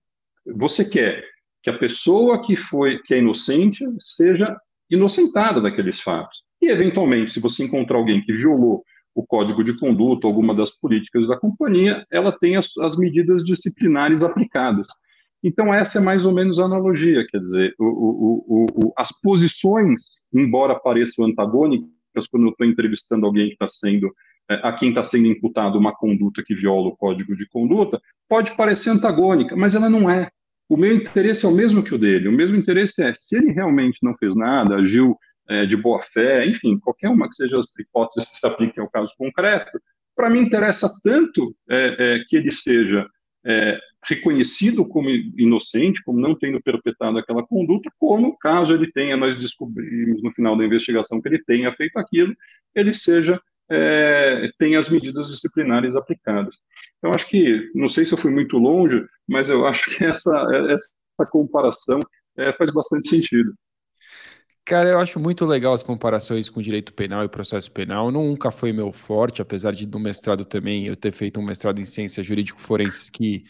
[0.44, 1.24] Você quer
[1.62, 4.54] que a pessoa que foi, que é inocente, seja
[4.90, 6.42] inocentada daqueles fatos.
[6.60, 8.82] E, eventualmente, se você encontrar alguém que violou
[9.14, 14.24] o código de conduta, alguma das políticas da companhia, ela tem as, as medidas disciplinares
[14.24, 14.88] aplicadas.
[15.44, 20.00] Então, essa é mais ou menos a analogia, quer dizer, o, o, o, as posições,
[20.32, 24.10] embora pareçam antagônicas, quando eu estou entrevistando alguém que está sendo,
[24.50, 28.56] é, a quem está sendo imputado uma conduta que viola o código de conduta, pode
[28.56, 30.30] parecer antagônica, mas ela não é.
[30.66, 32.26] O meu interesse é o mesmo que o dele.
[32.26, 35.14] O mesmo interesse é, se ele realmente não fez nada, agiu
[35.46, 38.88] é, de boa fé, enfim, qualquer uma que seja as hipóteses que se apliquem ao
[38.88, 39.78] caso concreto,
[40.16, 43.06] para mim interessa tanto é, é, que ele seja
[43.44, 49.38] é, reconhecido como inocente, como não tendo perpetrado aquela conduta, como caso ele tenha, nós
[49.38, 52.34] descobrimos no final da investigação que ele tenha feito aquilo,
[52.74, 53.40] ele seja
[53.70, 56.54] é, tenha as medidas disciplinares aplicadas.
[56.98, 60.46] Então acho que não sei se eu fui muito longe, mas eu acho que essa
[60.70, 62.00] essa comparação
[62.36, 63.54] é, faz bastante sentido.
[64.66, 68.10] Cara, eu acho muito legal as comparações com direito penal e processo penal.
[68.10, 71.84] Nunca foi meu forte, apesar de no mestrado também eu ter feito um mestrado em
[71.84, 73.44] ciências jurídico-forenses que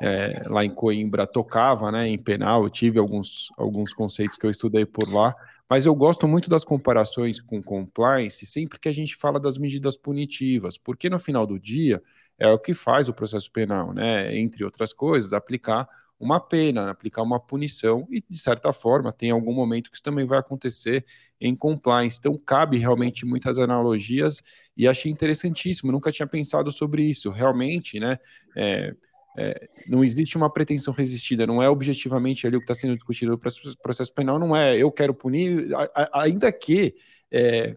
[0.00, 2.64] é, lá em Coimbra tocava né, em penal.
[2.64, 5.34] Eu tive alguns, alguns conceitos que eu estudei por lá.
[5.68, 9.96] Mas eu gosto muito das comparações com compliance sempre que a gente fala das medidas
[9.96, 12.02] punitivas, porque no final do dia
[12.36, 14.36] é o que faz o processo penal, né?
[14.36, 19.54] Entre outras coisas, aplicar uma pena, aplicar uma punição, e de certa forma tem algum
[19.54, 21.04] momento que isso também vai acontecer
[21.40, 22.18] em compliance.
[22.18, 24.42] Então, cabe realmente muitas analogias
[24.76, 27.30] e achei interessantíssimo, nunca tinha pensado sobre isso.
[27.30, 28.18] Realmente, né?
[28.56, 28.94] É,
[29.36, 33.32] é, não existe uma pretensão resistida, não é objetivamente ali o que está sendo discutido
[33.32, 33.38] no
[33.82, 35.68] processo penal, não é eu quero punir,
[36.12, 36.94] ainda que.
[37.30, 37.76] É,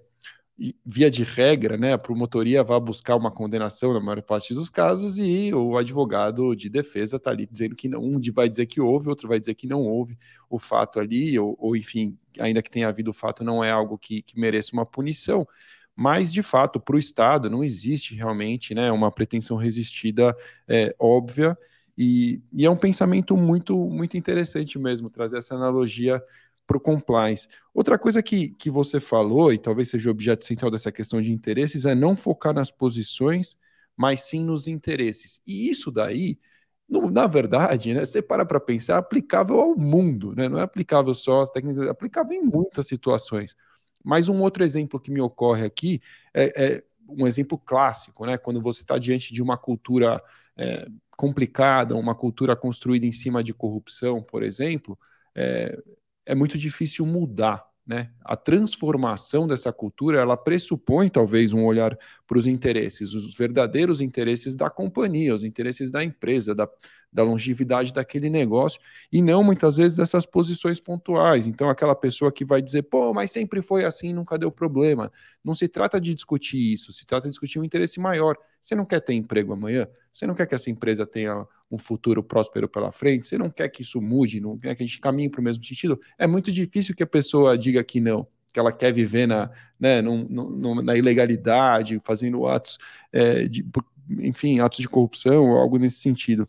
[0.86, 5.18] via de regra, né, a promotoria vai buscar uma condenação na maior parte dos casos
[5.18, 9.10] e o advogado de defesa está ali dizendo que não, um vai dizer que houve,
[9.10, 10.18] outro vai dizer que não houve
[10.50, 13.98] o fato ali, ou, ou enfim, ainda que tenha havido o fato, não é algo
[13.98, 15.48] que, que mereça uma punição.
[15.96, 20.36] Mas, de fato, para o Estado não existe realmente né, uma pretensão resistida
[20.68, 21.58] é, óbvia,
[21.98, 26.24] e, e, é um pensamento muito, muito interessante mesmo, trazer essa analogia
[26.66, 27.48] para o compliance.
[27.74, 31.32] Outra coisa que, que você falou, e talvez seja o objeto central dessa questão de
[31.32, 33.56] interesses, é não focar nas posições,
[33.96, 35.42] mas sim nos interesses.
[35.46, 36.40] E isso daí,
[36.90, 41.14] na verdade, né, você para para pensar, é aplicável ao mundo, né, não é aplicável
[41.14, 43.56] só às técnicas, é aplicável em muitas situações.
[44.04, 46.02] Mas um outro exemplo que me ocorre aqui
[46.34, 50.22] é, é um exemplo clássico, né, quando você está diante de uma cultura
[50.58, 54.98] é, complicada, uma cultura construída em cima de corrupção, por exemplo,
[55.36, 55.78] é,
[56.26, 57.66] é muito difícil mudar.
[57.86, 58.12] Né?
[58.24, 64.56] A transformação dessa cultura ela pressupõe talvez um olhar para os interesses, os verdadeiros interesses
[64.56, 66.68] da companhia, os interesses da empresa, da,
[67.14, 68.80] da longevidade daquele negócio,
[69.12, 71.46] e não muitas vezes essas posições pontuais.
[71.46, 75.12] Então, aquela pessoa que vai dizer, pô, mas sempre foi assim, nunca deu problema.
[75.44, 78.36] Não se trata de discutir isso, se trata de discutir um interesse maior.
[78.60, 79.88] Você não quer ter emprego amanhã?
[80.12, 83.28] Você não quer que essa empresa tenha um futuro próspero pela frente?
[83.28, 84.40] Você não quer que isso mude?
[84.40, 86.00] Não quer que a gente caminhe para o mesmo sentido?
[86.18, 89.50] É muito difícil que a pessoa diga que não que ela quer viver na,
[89.80, 92.78] né, no, no, na ilegalidade, fazendo atos,
[93.12, 93.66] é, de,
[94.20, 96.48] enfim, atos de corrupção, algo nesse sentido.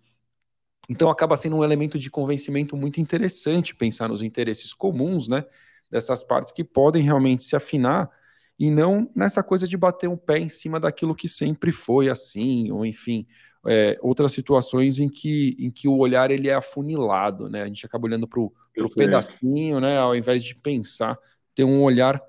[0.89, 5.45] Então acaba sendo um elemento de convencimento muito interessante pensar nos interesses comuns, né,
[5.91, 8.11] dessas partes que podem realmente se afinar
[8.59, 12.71] e não nessa coisa de bater um pé em cima daquilo que sempre foi assim,
[12.71, 13.27] ou enfim,
[13.67, 17.63] é, outras situações em que, em que o olhar ele é afunilado, né?
[17.63, 18.53] A gente acaba olhando para o
[18.95, 19.99] pedacinho, né?
[19.99, 21.19] Ao invés de pensar,
[21.55, 22.23] ter um olhar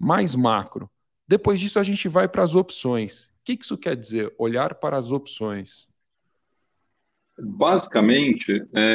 [0.00, 0.90] mais macro.
[1.26, 3.26] Depois disso, a gente vai para as opções.
[3.26, 4.34] O que isso quer dizer?
[4.38, 5.86] Olhar para as opções.
[7.40, 8.92] Basicamente, é,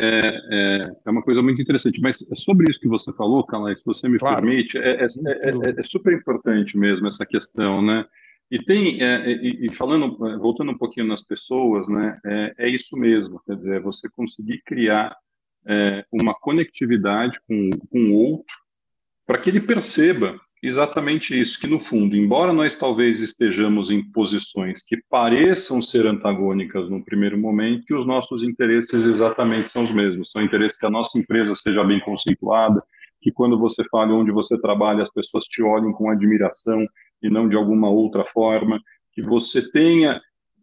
[0.52, 4.10] é, é, uma coisa muito interessante, mas sobre isso que você falou, Calais, se você
[4.10, 4.42] me claro.
[4.42, 8.06] permite, é, é, é, é, super importante mesmo essa questão, né?
[8.52, 12.20] E tem, e, e, falando, voltando um pouquinho nas pessoas, né,
[12.60, 15.16] é, isso mesmo, quer dizer, você conseguir criar
[16.12, 18.56] uma conectividade com, com o outro
[19.26, 24.82] para que ele perceba exatamente isso, que no fundo, embora nós talvez estejamos em posições
[24.82, 30.32] que pareçam ser antagônicas no primeiro momento, que os nossos interesses exatamente são os mesmos.
[30.32, 32.82] São interesses que a nossa empresa seja bem conceituada,
[33.22, 36.88] que quando você fala onde você trabalha, as pessoas te olhem com admiração
[37.22, 38.80] e não de alguma outra forma,
[39.12, 40.22] que você tenha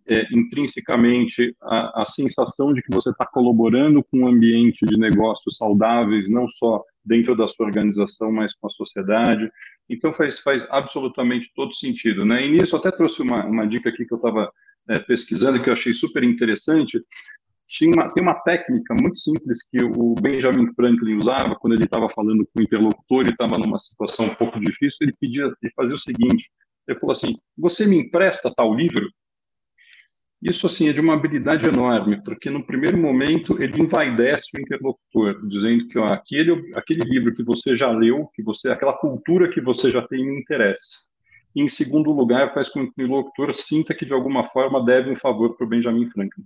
[0.08, 5.56] é, intrinsecamente a, a, sensação de que você está colaborando com um ambiente de negócios
[5.56, 9.50] saudáveis, não só dentro da sua organização, mas com a sociedade.
[9.88, 12.24] Então faz, faz absolutamente todo sentido.
[12.24, 12.46] Né?
[12.46, 14.50] E nisso até trouxe uma, uma dica aqui que eu estava
[14.88, 17.00] é, pesquisando, que eu achei super interessante.
[17.68, 22.08] Tinha uma, tem uma técnica muito simples que o Benjamin Franklin usava quando ele estava
[22.10, 24.98] falando com o interlocutor e estava numa situação um pouco difícil.
[25.02, 26.50] Ele pedia, ele fazia o seguinte:
[26.88, 29.08] ele falou assim, você me empresta tal livro?
[30.42, 35.46] Isso, assim, é de uma habilidade enorme, porque no primeiro momento ele envaidece o interlocutor,
[35.46, 39.61] dizendo que ó, aquele, aquele livro que você já leu, que você, aquela cultura que
[39.61, 41.11] você já tem, me interessa.
[41.55, 45.11] E, em segundo lugar, faz com que o interlocutor sinta que, de alguma forma, deve
[45.11, 46.44] um favor para o Benjamin Franklin.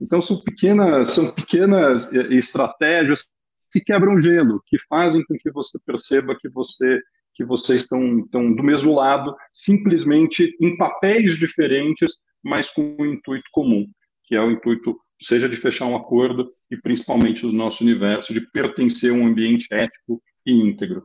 [0.00, 3.26] Então, são pequenas, são pequenas eh, estratégias
[3.70, 7.00] que quebram gelo, que fazem com que você perceba que você
[7.34, 13.48] que vocês estão, estão do mesmo lado, simplesmente em papéis diferentes, mas com um intuito
[13.52, 13.86] comum,
[14.24, 18.40] que é o intuito, seja de fechar um acordo e principalmente do nosso universo, de
[18.40, 21.04] pertencer a um ambiente ético e íntegro.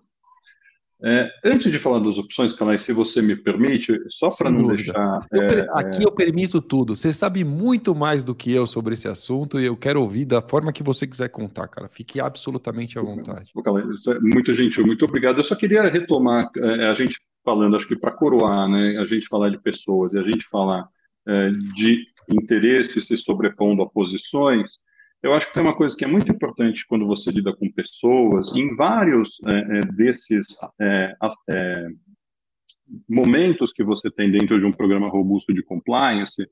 [1.06, 4.93] É, antes de falar das opções, Calais, se você me permite, só para não dúvida.
[4.93, 5.19] deixar.
[5.34, 6.06] Eu, é, aqui é...
[6.06, 6.96] eu permito tudo.
[6.96, 10.41] Você sabe muito mais do que eu sobre esse assunto e eu quero ouvir da
[10.41, 11.89] forma que você quiser contar, cara.
[11.89, 13.52] Fique absolutamente à vontade.
[13.65, 15.39] Calais, é muito gentil, muito obrigado.
[15.39, 19.28] Eu só queria retomar é, a gente falando, acho que para coroar, né, a gente
[19.28, 20.92] falar de pessoas e a gente falar é,
[21.76, 24.70] de interesses se sobrepondo a posições,
[25.24, 28.54] eu acho que tem uma coisa que é muito importante quando você lida com pessoas,
[28.54, 30.48] em vários é, é desses
[30.82, 31.16] é,
[31.50, 31.88] é,
[33.08, 36.46] momentos que você tem dentro de um programa robusto de compliance,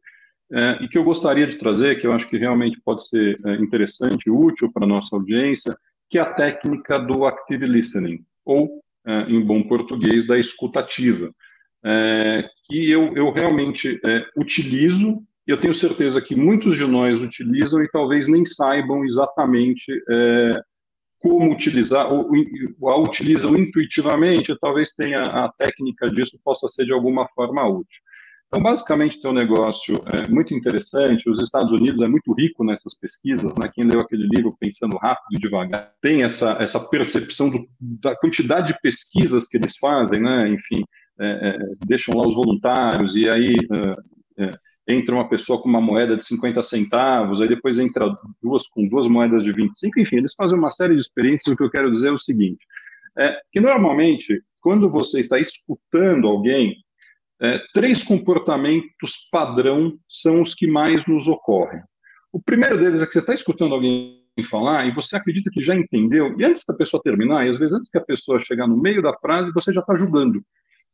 [0.53, 4.27] é, e que eu gostaria de trazer, que eu acho que realmente pode ser interessante
[4.27, 5.77] e útil para a nossa audiência,
[6.09, 8.81] que é a técnica do active listening, ou,
[9.27, 11.33] em bom português, da escutativa
[11.83, 17.21] é, que eu, eu realmente é, utilizo, e eu tenho certeza que muitos de nós
[17.21, 20.51] utilizam e talvez nem saibam exatamente é,
[21.19, 22.29] como utilizar, ou,
[22.79, 28.01] ou a utilizam intuitivamente, talvez tenha a técnica disso possa ser de alguma forma útil.
[28.51, 31.29] Então, basicamente, tem um negócio é, muito interessante.
[31.29, 33.55] Os Estados Unidos é muito rico nessas pesquisas.
[33.55, 33.71] Né?
[33.73, 38.73] Quem leu aquele livro Pensando Rápido e Devagar tem essa, essa percepção do, da quantidade
[38.73, 40.49] de pesquisas que eles fazem, né?
[40.49, 40.83] enfim,
[41.21, 43.53] é, é, deixam lá os voluntários, e aí
[44.37, 44.51] é, é,
[44.87, 49.07] entra uma pessoa com uma moeda de 50 centavos, aí depois entra duas com duas
[49.07, 51.53] moedas de 25, enfim, eles fazem uma série de experiências.
[51.53, 52.65] O que eu quero dizer é o seguinte:
[53.17, 56.75] é, que normalmente, quando você está escutando alguém,
[57.39, 61.81] é, três comportamentos padrão são os que mais nos ocorrem.
[62.33, 65.75] O primeiro deles é que você está escutando alguém falar e você acredita que já
[65.75, 68.75] entendeu, e antes da pessoa terminar, e às vezes antes que a pessoa chegar no
[68.75, 70.43] meio da frase, você já está julgando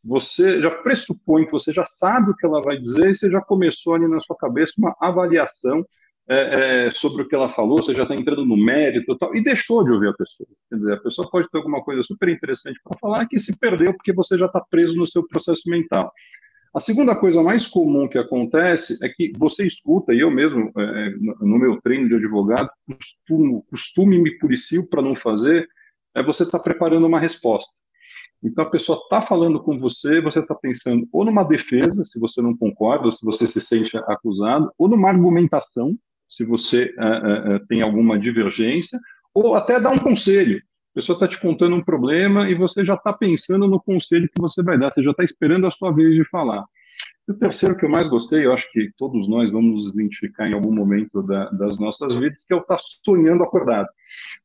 [0.07, 3.41] você já pressupõe que você já sabe o que ela vai dizer e você já
[3.41, 5.85] começou ali na sua cabeça uma avaliação
[6.29, 9.35] é, é, sobre o que ela falou, você já está entrando no mérito e tal,
[9.35, 10.47] e deixou de ouvir a pessoa.
[10.69, 13.93] Quer dizer, a pessoa pode ter alguma coisa super interessante para falar que se perdeu
[13.93, 16.11] porque você já está preso no seu processo mental.
[16.73, 21.09] A segunda coisa mais comum que acontece é que você escuta, e eu mesmo, é,
[21.41, 25.67] no meu treino de advogado, costumo, costume me policio para não fazer,
[26.15, 27.86] é você estar tá preparando uma resposta.
[28.43, 32.41] Então a pessoa está falando com você, você está pensando ou numa defesa, se você
[32.41, 35.97] não concorda, ou se você se sente acusado, ou numa argumentação,
[36.29, 38.99] se você uh, uh, tem alguma divergência,
[39.33, 40.57] ou até dar um conselho.
[40.57, 44.41] A pessoa está te contando um problema e você já está pensando no conselho que
[44.41, 46.65] você vai dar, você já está esperando a sua vez de falar.
[47.27, 50.47] E o terceiro que eu mais gostei, eu acho que todos nós vamos nos identificar
[50.47, 53.87] em algum momento da, das nossas vidas, que é o estar tá sonhando acordado.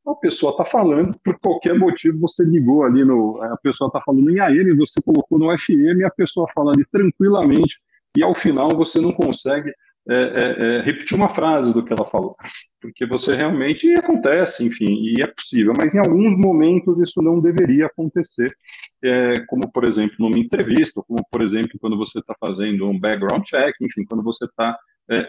[0.06, 3.40] A pessoa está falando, por qualquer motivo, você ligou ali no.
[3.42, 7.76] A pessoa está falando em AM, você colocou no FM a pessoa fala ali tranquilamente,
[8.16, 9.72] e ao final você não consegue
[10.08, 12.34] é, é, é, repetir uma frase do que ela falou,
[12.80, 17.86] porque você realmente acontece, enfim, e é possível, mas em alguns momentos isso não deveria
[17.86, 18.52] acontecer,
[19.02, 23.44] é, como por exemplo numa entrevista, como por exemplo quando você está fazendo um background
[23.44, 24.78] check, enfim, quando você está
[25.10, 25.26] é,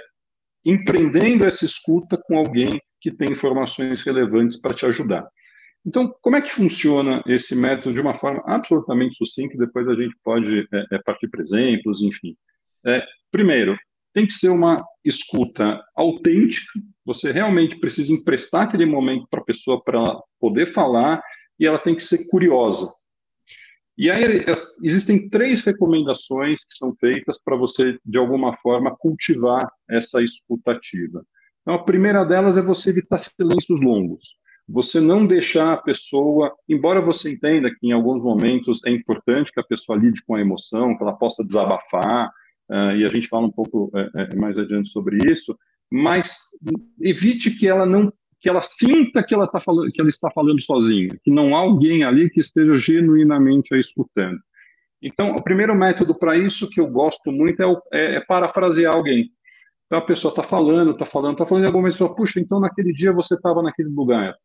[0.66, 5.28] empreendendo essa escuta com alguém que tem informações relevantes para te ajudar.
[5.86, 9.58] Então, como é que funciona esse método de uma forma absolutamente sucinta?
[9.58, 12.38] Depois a gente pode é, é, partir para exemplos, enfim.
[12.86, 13.78] É, primeiro,
[14.14, 16.80] tem que ser uma escuta autêntica.
[17.06, 21.22] Você realmente precisa emprestar aquele momento para a pessoa para ela poder falar
[21.60, 22.88] e ela tem que ser curiosa.
[23.98, 24.44] E aí
[24.84, 31.24] existem três recomendações que são feitas para você, de alguma forma, cultivar essa escutativa.
[31.62, 34.24] Então, a primeira delas é você evitar silêncios longos.
[34.68, 39.60] Você não deixar a pessoa, embora você entenda que em alguns momentos é importante que
[39.60, 42.30] a pessoa lide com a emoção, que ela possa desabafar,
[42.72, 45.58] uh, e a gente fala um pouco uh, mais adiante sobre isso,
[45.92, 46.50] mas
[47.00, 48.12] evite que ela não
[48.44, 51.60] que ela sinta que ela, tá falando, que ela está falando sozinha, que não há
[51.60, 54.38] alguém ali que esteja genuinamente a escutando.
[55.02, 59.30] Então, o primeiro método para isso que eu gosto muito é, é, é parafrasear alguém.
[59.86, 62.40] Então, a pessoa está falando, está falando, está falando, e algum momento você fala, puxa,
[62.42, 64.36] então naquele dia você estava naquele lugar.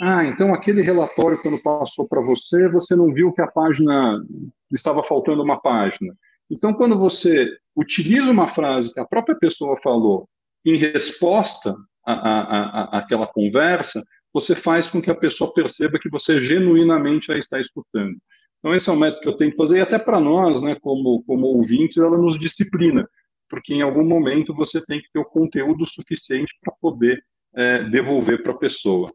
[0.00, 4.24] Ah, então aquele relatório, quando passou para você, você não viu que a página
[4.70, 6.14] estava faltando uma página.
[6.48, 10.28] Então, quando você utiliza uma frase que a própria pessoa falou
[10.64, 11.74] em resposta
[12.06, 14.02] a, a, a, aquela conversa,
[14.32, 18.16] você faz com que a pessoa perceba que você genuinamente a está escutando.
[18.58, 20.76] Então, esse é o método que eu tenho que fazer, e até para nós, né,
[20.80, 23.08] como, como ouvintes, ela nos disciplina,
[23.48, 27.22] porque em algum momento você tem que ter o conteúdo suficiente para poder
[27.54, 29.12] é, devolver para a pessoa.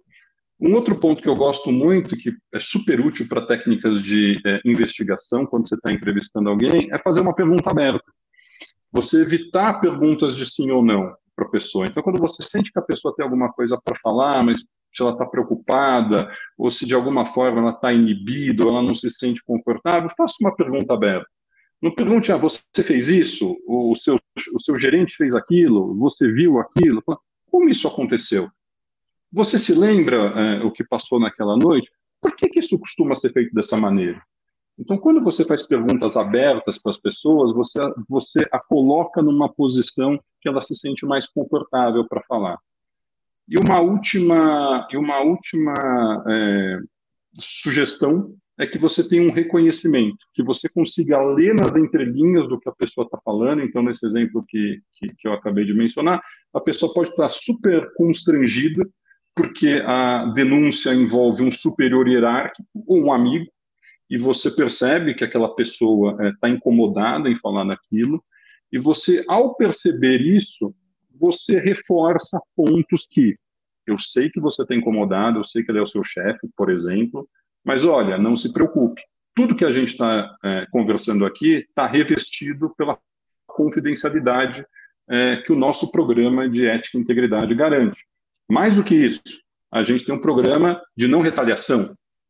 [0.61, 4.61] Um outro ponto que eu gosto muito, que é super útil para técnicas de é,
[4.63, 8.03] investigação, quando você está entrevistando alguém, é fazer uma pergunta aberta.
[8.91, 11.85] Você evitar perguntas de sim ou não para a pessoa.
[11.85, 14.57] Então, quando você sente que a pessoa tem alguma coisa para falar, mas
[14.93, 18.93] se ela está preocupada, ou se de alguma forma ela está inibida, ou ela não
[18.93, 21.27] se sente confortável, faça uma pergunta aberta.
[21.81, 23.55] Não pergunte, ah, você fez isso?
[23.65, 24.19] O seu,
[24.53, 25.95] o seu gerente fez aquilo?
[25.99, 27.01] Você viu aquilo?
[27.49, 28.49] Como isso aconteceu?
[29.31, 31.89] Você se lembra é, o que passou naquela noite?
[32.19, 34.21] Por que, que isso costuma ser feito dessa maneira?
[34.79, 40.17] Então, quando você faz perguntas abertas para as pessoas, você, você a coloca numa posição
[40.39, 42.57] que ela se sente mais confortável para falar.
[43.45, 45.73] E uma última, e uma última
[46.27, 46.79] é,
[47.39, 52.69] sugestão é que você tenha um reconhecimento, que você consiga ler nas entrelinhas do que
[52.69, 53.61] a pessoa está falando.
[53.61, 56.21] Então, nesse exemplo que, que, que eu acabei de mencionar,
[56.53, 58.87] a pessoa pode estar super constrangida,
[59.35, 63.45] porque a denúncia envolve um superior hierárquico ou um amigo,
[64.09, 68.23] e você percebe que aquela pessoa está é, incomodada em falar naquilo,
[68.71, 70.73] e você, ao perceber isso,
[71.19, 73.35] você reforça pontos que
[73.85, 76.69] eu sei que você está incomodado, eu sei que ele é o seu chefe, por
[76.69, 77.27] exemplo,
[77.63, 79.01] mas olha, não se preocupe.
[79.35, 82.99] Tudo que a gente está é, conversando aqui está revestido pela
[83.47, 84.65] confidencialidade
[85.09, 88.05] é, que o nosso programa de ética e integridade garante.
[88.47, 89.21] Mais do que isso,
[89.71, 91.89] a gente tem um programa de não retaliação.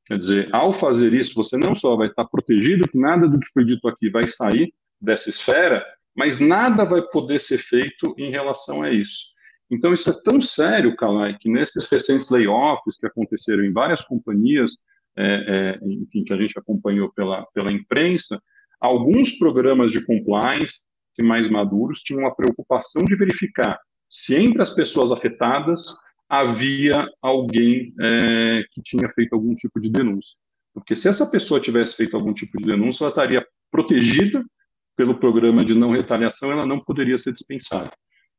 [0.10, 3.48] Quer dizer, ao fazer isso, você não só vai estar protegido, que nada do que
[3.54, 5.86] foi dito aqui vai sair dessa esfera,
[6.18, 9.28] mas nada vai poder ser feito em relação a isso.
[9.70, 14.72] Então, isso é tão sério, Kalai, que nesses recentes layoffs que aconteceram em várias companhias,
[15.16, 18.42] é, é, enfim, que a gente acompanhou pela, pela imprensa,
[18.82, 20.80] alguns programas de compliance
[21.22, 23.78] mais maduros tinham a preocupação de verificar
[24.10, 25.94] se entre as pessoas afetadas
[26.30, 30.38] havia alguém é, que tinha feito algum tipo de denúncia.
[30.74, 34.46] Porque se essa pessoa tivesse feito algum tipo de denúncia, ela estaria protegida
[34.96, 37.92] pelo programa de não retaliação, ela não poderia ser dispensada.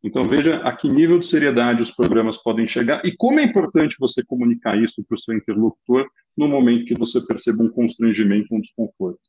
[0.03, 3.97] Então, veja a que nível de seriedade os programas podem chegar e como é importante
[3.99, 8.61] você comunicar isso para o seu interlocutor no momento que você perceba um constrangimento, um
[8.61, 9.21] desconforto.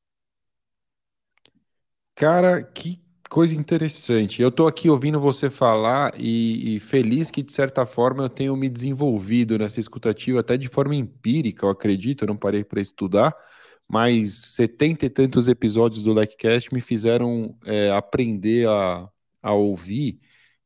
[2.16, 3.02] Cara, que
[3.32, 4.42] coisa interessante.
[4.42, 8.54] Eu estou aqui ouvindo você falar e, e, feliz que, de certa forma, eu tenho
[8.58, 13.34] me desenvolvido nessa escutativa, até de forma empírica, eu acredito, eu não parei para estudar,
[13.90, 19.08] mas setenta e tantos episódios do LECCast me fizeram é, aprender a,
[19.42, 20.20] a ouvir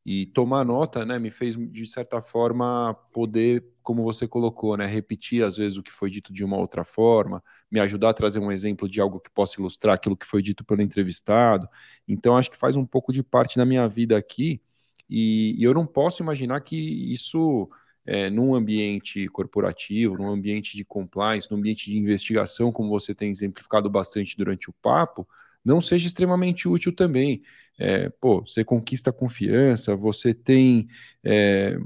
[0.04, 1.20] e tomar nota, né?
[1.20, 4.84] Me fez, de certa forma, poder, como você colocou, né?
[4.86, 8.40] Repetir, às vezes, o que foi dito de uma outra forma, me ajudar a trazer
[8.40, 11.68] um exemplo de algo que possa ilustrar aquilo que foi dito pelo entrevistado.
[12.08, 14.60] Então, acho que faz um pouco de parte da minha vida aqui
[15.08, 16.76] e, e eu não posso imaginar que
[17.12, 17.68] isso
[18.04, 23.30] é, num ambiente corporativo, num ambiente de compliance, num ambiente de investigação, como você tem
[23.30, 25.26] exemplificado bastante durante o papo,
[25.64, 27.42] não seja extremamente útil também.
[27.78, 30.88] É, pô, você conquista confiança, você tem.
[31.24, 31.78] É,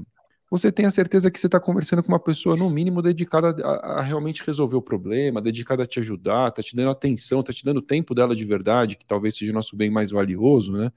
[0.51, 3.99] você tem a certeza que você está conversando com uma pessoa, no mínimo, dedicada a,
[3.99, 7.63] a, realmente resolver o problema, dedicada a te ajudar, está te dando atenção, está te
[7.63, 10.91] dando tempo dela de verdade, que talvez seja o nosso bem mais valioso, né?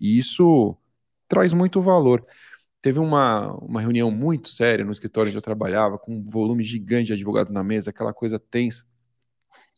[0.00, 0.76] E isso
[1.28, 2.26] traz muito valor.
[2.82, 7.06] Teve uma, uma reunião muito séria no escritório onde eu trabalhava, com um volume gigante
[7.06, 8.84] de advogados na mesa, aquela coisa tensa.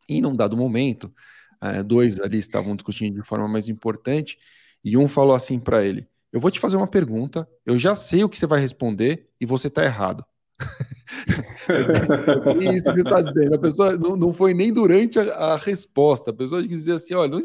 [0.09, 1.13] E num dado momento,
[1.61, 4.39] é, dois ali estavam discutindo de forma mais importante,
[4.83, 8.23] e um falou assim para ele: Eu vou te fazer uma pergunta, eu já sei
[8.23, 10.25] o que você vai responder e você está errado.
[12.61, 13.55] Isso que você está dizendo.
[13.55, 16.31] A pessoa não, não foi nem durante a, a resposta.
[16.31, 17.39] A pessoa dizia assim: olha,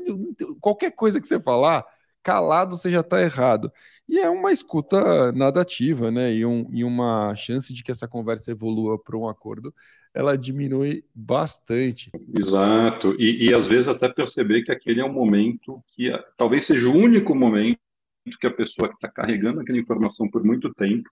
[0.60, 1.86] qualquer coisa que você falar,
[2.22, 3.72] calado você já está errado.
[4.08, 6.34] E é uma escuta nadativa, né?
[6.34, 9.74] E, um, e uma chance de que essa conversa evolua para um acordo,
[10.14, 12.12] ela diminui bastante.
[12.38, 13.16] Exato.
[13.20, 16.96] E, e às vezes até perceber que aquele é um momento que talvez seja o
[16.96, 17.80] único momento
[18.40, 21.10] que a pessoa que está carregando aquela informação por muito tempo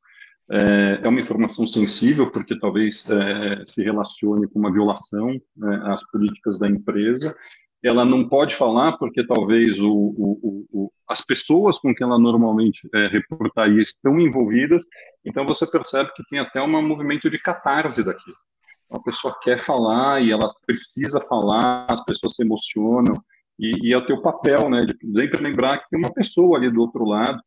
[0.52, 6.04] é, é, uma informação sensível, porque talvez é, se relacione com uma violação né, às
[6.12, 7.34] políticas da empresa.
[7.82, 12.88] Ela não pode falar porque talvez o, o, o, as pessoas com quem ela normalmente
[12.94, 14.86] é, reportaria estão envolvidas,
[15.26, 18.32] então você percebe que tem até um movimento de catarse daqui.
[18.92, 23.16] A pessoa quer falar e ela precisa falar, as pessoas se emocionam,
[23.62, 26.72] e, e é o teu papel, né, de sempre lembrar que tem uma pessoa ali
[26.72, 27.40] do outro lado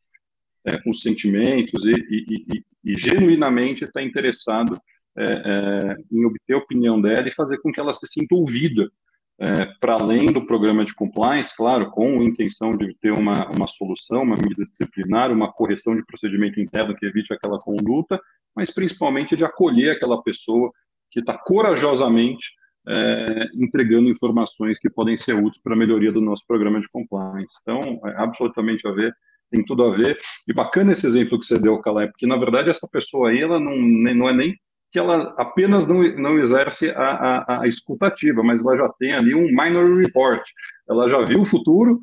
[0.65, 4.79] é, com sentimentos e, e, e, e genuinamente está interessado
[5.17, 8.89] é, é, em obter a opinião dela e fazer com que ela se sinta ouvida,
[9.37, 13.67] é, para além do programa de compliance, claro, com a intenção de ter uma, uma
[13.67, 18.19] solução, uma medida disciplinar, uma correção de procedimento interno que evite aquela conduta,
[18.55, 20.71] mas principalmente de acolher aquela pessoa
[21.11, 22.55] que está corajosamente
[22.87, 27.53] é, entregando informações que podem ser úteis para a melhoria do nosso programa de compliance.
[27.61, 29.13] Então, é absolutamente a ver
[29.51, 30.17] tem tudo a ver.
[30.47, 33.59] E bacana esse exemplo que você deu, Calai, porque na verdade essa pessoa aí, ela
[33.59, 34.55] não, não é nem
[34.91, 39.35] que ela apenas não, não exerce a, a, a escutativa, mas ela já tem ali
[39.35, 40.41] um minor report.
[40.89, 41.99] Ela já viu o futuro,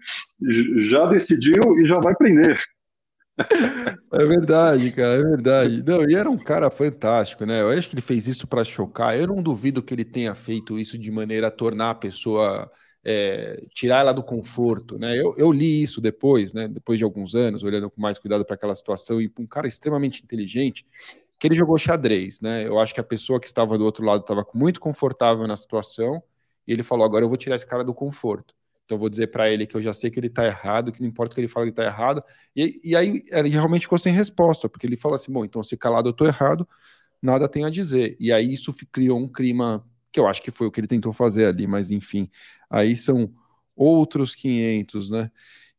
[0.77, 2.61] já decidiu e já vai prender.
[4.13, 5.83] É verdade, cara, é verdade.
[5.83, 7.63] Não, e era um cara fantástico, né?
[7.63, 9.19] Eu acho que ele fez isso para chocar.
[9.19, 12.71] Eu não duvido que ele tenha feito isso de maneira a tornar a pessoa
[13.05, 15.19] é, tirar ela do conforto, né?
[15.19, 16.69] Eu, eu, li isso depois, né?
[16.69, 20.23] Depois de alguns anos, olhando com mais cuidado para aquela situação e um cara extremamente
[20.23, 20.87] inteligente
[21.39, 22.67] que ele jogou xadrez, né?
[22.67, 26.23] Eu acho que a pessoa que estava do outro lado estava muito confortável na situação
[26.67, 28.55] e ele falou: agora eu vou tirar esse cara do conforto.
[28.85, 31.09] Então vou dizer para ele que eu já sei que ele está errado, que não
[31.09, 32.23] importa o que ele fala que está errado.
[32.55, 35.77] E, e aí ele realmente ficou sem resposta, porque ele falou assim: bom, então se
[35.77, 36.69] calado eu estou errado,
[37.21, 38.17] nada tem a dizer.
[38.19, 41.13] E aí isso criou um clima que eu acho que foi o que ele tentou
[41.13, 42.31] fazer ali, mas enfim,
[42.69, 43.33] aí são
[43.75, 45.31] outros 500, né?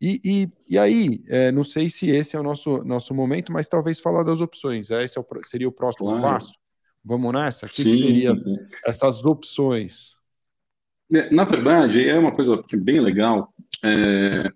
[0.01, 3.69] E, e, e aí, é, não sei se esse é o nosso, nosso momento, mas
[3.69, 4.89] talvez falar das opções.
[4.89, 6.21] Esse é o, seria o próximo claro.
[6.21, 6.53] passo?
[7.01, 7.67] Vamos nessa?
[7.67, 8.33] O que, que seriam
[8.85, 10.15] essas opções?
[11.11, 14.49] É, na verdade, é uma coisa bem legal, é,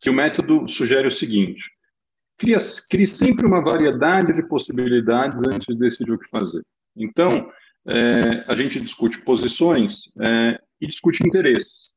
[0.00, 1.64] que o método sugere o seguinte,
[2.36, 2.58] cria,
[2.90, 6.62] crie sempre uma variedade de possibilidades antes de decidir o que fazer.
[6.96, 7.50] Então,
[7.86, 11.94] é, a gente discute posições é, e discute interesses.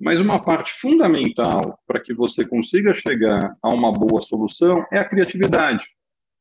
[0.00, 5.04] Mas uma parte fundamental para que você consiga chegar a uma boa solução é a
[5.04, 5.84] criatividade.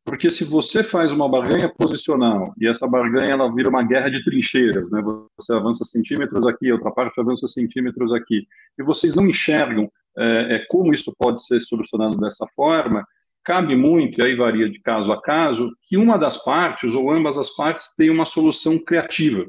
[0.06, 4.24] Porque se você faz uma barganha posicional e essa barganha ela vira uma guerra de
[4.24, 5.01] trincheiras, né?
[5.38, 8.45] você avança centímetros aqui, outra parte avança centímetros aqui,
[8.78, 13.06] e vocês não enxergam é, é como isso pode ser solucionado dessa forma,
[13.43, 17.38] cabe muito, e aí varia de caso a caso, que uma das partes ou ambas
[17.38, 19.45] as partes tenham uma solução criativa.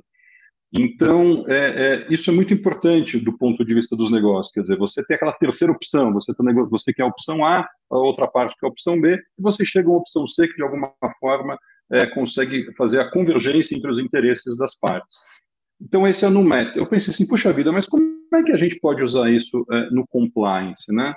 [0.77, 4.53] Então, é, é, isso é muito importante do ponto de vista dos negócios.
[4.53, 7.61] Quer dizer, você tem aquela terceira opção, você, tem, você quer a opção A,
[7.91, 10.63] a outra parte quer a opção B, e você chega uma opção C que, de
[10.65, 11.57] alguma forma,
[11.93, 15.17] é, consegue fazer a convergência entre os interesses das partes.
[15.81, 16.81] Então, esse é no método.
[16.81, 18.05] Eu pensei assim, puxa vida, mas como
[18.35, 21.15] é que a gente pode usar isso é, no compliance, né?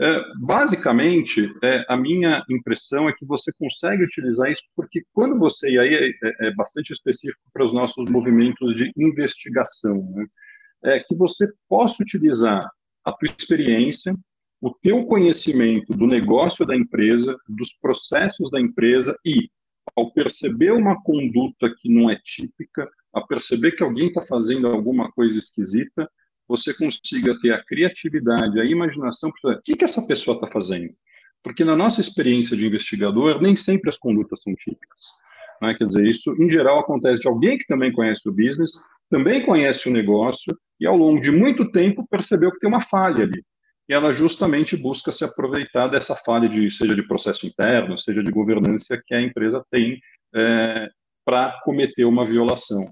[0.00, 5.70] É, basicamente, é, a minha impressão é que você consegue utilizar isso porque quando você,
[5.70, 10.26] e aí é, é, é bastante específico para os nossos movimentos de investigação, né,
[10.84, 12.64] é que você possa utilizar
[13.04, 14.16] a tua experiência,
[14.60, 19.50] o teu conhecimento do negócio da empresa, dos processos da empresa e,
[19.96, 25.10] ao perceber uma conduta que não é típica, a perceber que alguém está fazendo alguma
[25.10, 26.08] coisa esquisita,
[26.48, 30.92] você consiga ter a criatividade, a imaginação, o que, que essa pessoa está fazendo?
[31.42, 35.00] Porque na nossa experiência de investigador, nem sempre as condutas são típicas.
[35.60, 35.74] Né?
[35.74, 38.72] Quer dizer, isso em geral acontece de alguém que também conhece o business,
[39.10, 43.24] também conhece o negócio e ao longo de muito tempo percebeu que tem uma falha
[43.24, 43.42] ali.
[43.88, 48.30] E ela justamente busca se aproveitar dessa falha, de, seja de processo interno, seja de
[48.30, 49.98] governança que a empresa tem
[50.34, 50.88] é,
[51.24, 52.86] para cometer uma violação.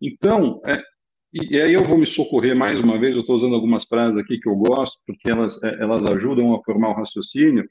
[0.00, 0.82] Então, é,
[1.32, 4.38] e, aí eu vou me socorrer mais uma vez, eu estou usando algumas frases aqui
[4.38, 7.66] que eu gosto, porque elas, é, elas ajudam a formar o raciocínio,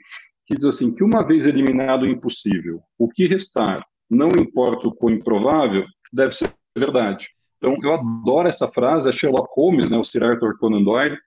[0.45, 4.93] que diz assim, que uma vez eliminado o impossível, o que restar, não importa o
[4.93, 7.29] quão improvável, deve ser verdade.
[7.57, 11.17] Então, eu adoro essa frase, é Sherlock Holmes, né, o Sir Arthur Conan Doyle,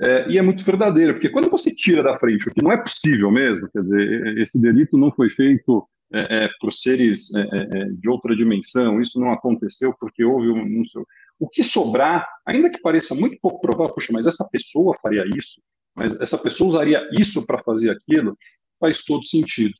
[0.00, 2.78] é, e é muito verdadeiro, porque quando você tira da frente o que não é
[2.78, 7.84] possível mesmo, quer dizer, esse delito não foi feito é, é, por seres é, é,
[7.84, 10.62] de outra dimensão, isso não aconteceu porque houve um.
[10.62, 10.82] um
[11.42, 15.60] o que sobrar, ainda que pareça muito pouco provável, puxa, mas essa pessoa faria isso,
[15.92, 18.38] mas essa pessoa usaria isso para fazer aquilo,
[18.78, 19.74] faz todo sentido.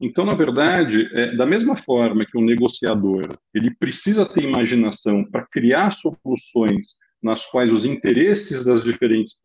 [0.00, 5.44] Então, na verdade, é, da mesma forma que um negociador ele precisa ter imaginação para
[5.50, 9.36] criar soluções nas quais os interesses das diferentes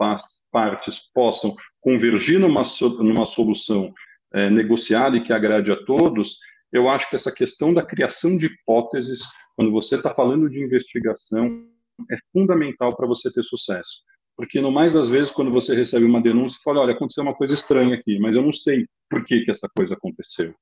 [0.52, 1.52] partes possam
[1.82, 2.62] convergir numa,
[3.00, 3.92] numa solução
[4.36, 6.38] é, negociada e que agrade a todos,
[6.72, 9.24] eu acho que essa questão da criação de hipóteses,
[9.56, 11.66] quando você está falando de investigação,
[12.12, 14.02] é fundamental para você ter sucesso.
[14.36, 17.54] Porque, no mais às vezes, quando você recebe uma denúncia, fala: olha, aconteceu uma coisa
[17.54, 20.54] estranha aqui, mas eu não sei por que, que essa coisa aconteceu.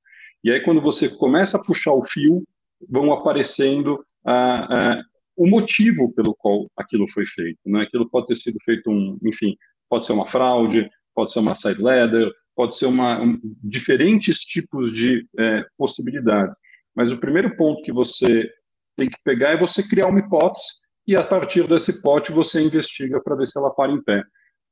[0.44, 2.44] E aí, quando você começa a puxar o fio,
[2.88, 5.02] vão aparecendo ah, ah,
[5.36, 7.58] o motivo pelo qual aquilo foi feito.
[7.66, 7.82] Né?
[7.82, 9.56] Aquilo pode ter sido feito, um, enfim,
[9.88, 14.92] pode ser uma fraude, pode ser uma side letter, pode ser uma, um, diferentes tipos
[14.92, 16.56] de é, possibilidades.
[16.94, 18.48] Mas o primeiro ponto que você
[18.96, 20.66] tem que pegar é você criar uma hipótese
[21.06, 24.22] e a partir dessa hipótese você investiga para ver se ela para em pé.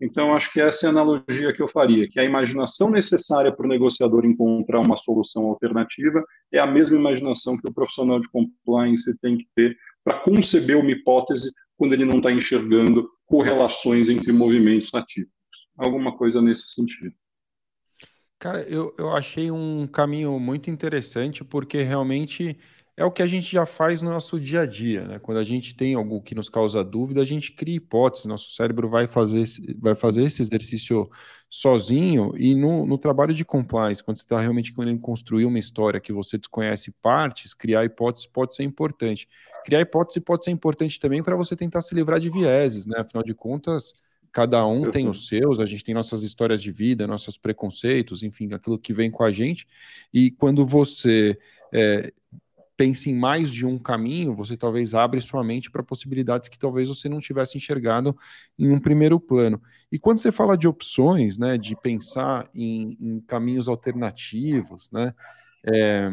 [0.00, 3.64] Então, acho que essa é a analogia que eu faria, que a imaginação necessária para
[3.64, 9.16] o negociador encontrar uma solução alternativa é a mesma imaginação que o profissional de compliance
[9.18, 14.92] tem que ter para conceber uma hipótese quando ele não está enxergando correlações entre movimentos
[14.92, 15.30] ativos.
[15.78, 17.14] Alguma coisa nesse sentido.
[18.40, 22.58] Cara, eu, eu achei um caminho muito interessante, porque realmente
[22.96, 25.18] é o que a gente já faz no nosso dia a dia, né?
[25.18, 28.88] Quando a gente tem algo que nos causa dúvida, a gente cria hipóteses, nosso cérebro
[28.88, 29.44] vai fazer,
[29.78, 31.10] vai fazer esse exercício
[31.48, 36.00] sozinho e no, no trabalho de compliance, quando você está realmente querendo construir uma história
[36.00, 39.26] que você desconhece partes, criar hipóteses pode ser importante.
[39.64, 43.00] Criar hipótese pode ser importante também para você tentar se livrar de vieses, né?
[43.00, 43.94] Afinal de contas,
[44.32, 48.48] Cada um tem os seus, a gente tem nossas histórias de vida, nossos preconceitos, enfim,
[48.54, 49.66] aquilo que vem com a gente.
[50.10, 51.38] E quando você
[51.70, 52.10] é,
[52.82, 56.88] pensa em mais de um caminho, você talvez abre sua mente para possibilidades que talvez
[56.88, 58.16] você não tivesse enxergado
[58.58, 59.62] em um primeiro plano.
[59.92, 65.14] E quando você fala de opções, né, de pensar em, em caminhos alternativos, né,
[65.64, 66.10] é,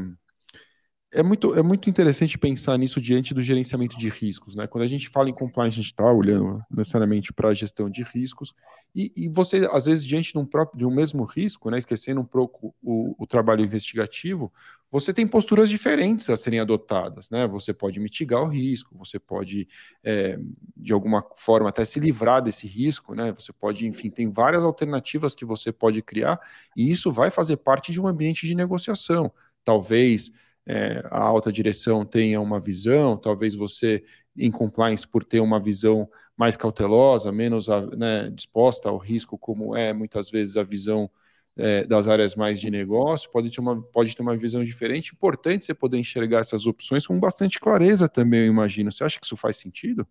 [1.11, 4.53] é muito, é muito interessante pensar nisso diante do gerenciamento de riscos.
[4.53, 4.67] Né?
[4.67, 8.03] Quando a gente fala em compliance, a gente está olhando necessariamente para a gestão de
[8.03, 8.53] riscos,
[8.95, 12.21] e, e, você, às vezes, diante de um, próprio, de um mesmo risco, né, esquecendo
[12.21, 14.51] um pouco o, o, trabalho investigativo,
[14.91, 17.29] você tem posturas diferentes a serem adotadas.
[17.31, 17.47] Né?
[17.47, 19.67] Você pode mitigar o risco, você pode,
[20.03, 20.39] é,
[20.77, 23.31] de alguma forma, até se livrar desse risco, né?
[23.31, 26.39] você pode, enfim, tem várias alternativas que você pode criar,
[26.75, 29.31] e isso vai fazer parte de um ambiente de negociação.
[29.63, 30.31] Talvez
[30.69, 34.03] é, a alta direção tenha uma visão, talvez você,
[34.37, 36.07] em compliance, por ter uma visão
[36.37, 37.67] mais cautelosa, menos
[37.97, 41.09] né, disposta ao risco, como é muitas vezes a visão
[41.57, 45.11] é, das áreas mais de negócio, pode ter, uma, pode ter uma visão diferente.
[45.15, 48.91] Importante você poder enxergar essas opções com bastante clareza também, eu imagino.
[48.91, 50.07] Você acha que isso faz sentido?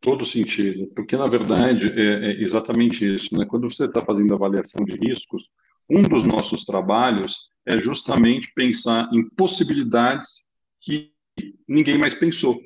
[0.00, 3.36] Todo sentido, porque na verdade é, é exatamente isso.
[3.36, 3.44] Né?
[3.44, 5.50] Quando você está fazendo avaliação de riscos,
[5.88, 10.44] um dos nossos trabalhos é justamente pensar em possibilidades
[10.80, 11.10] que
[11.66, 12.58] ninguém mais pensou.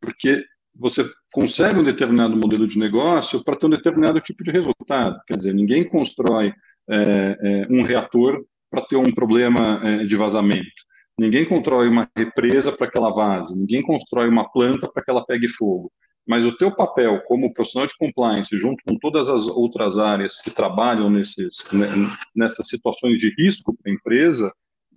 [0.00, 0.44] Porque
[0.74, 5.20] você consegue um determinado modelo de negócio para ter um determinado tipo de resultado.
[5.26, 6.52] Quer dizer, ninguém constrói
[6.88, 10.88] é, é, um reator para ter um problema é, de vazamento.
[11.18, 13.58] Ninguém constrói uma represa para que ela vaze.
[13.58, 15.90] Ninguém constrói uma planta para que ela pegue fogo
[16.28, 20.50] mas o teu papel como profissional de compliance, junto com todas as outras áreas que
[20.50, 21.88] trabalham nesses, né,
[22.36, 24.52] nessas situações de risco para a empresa,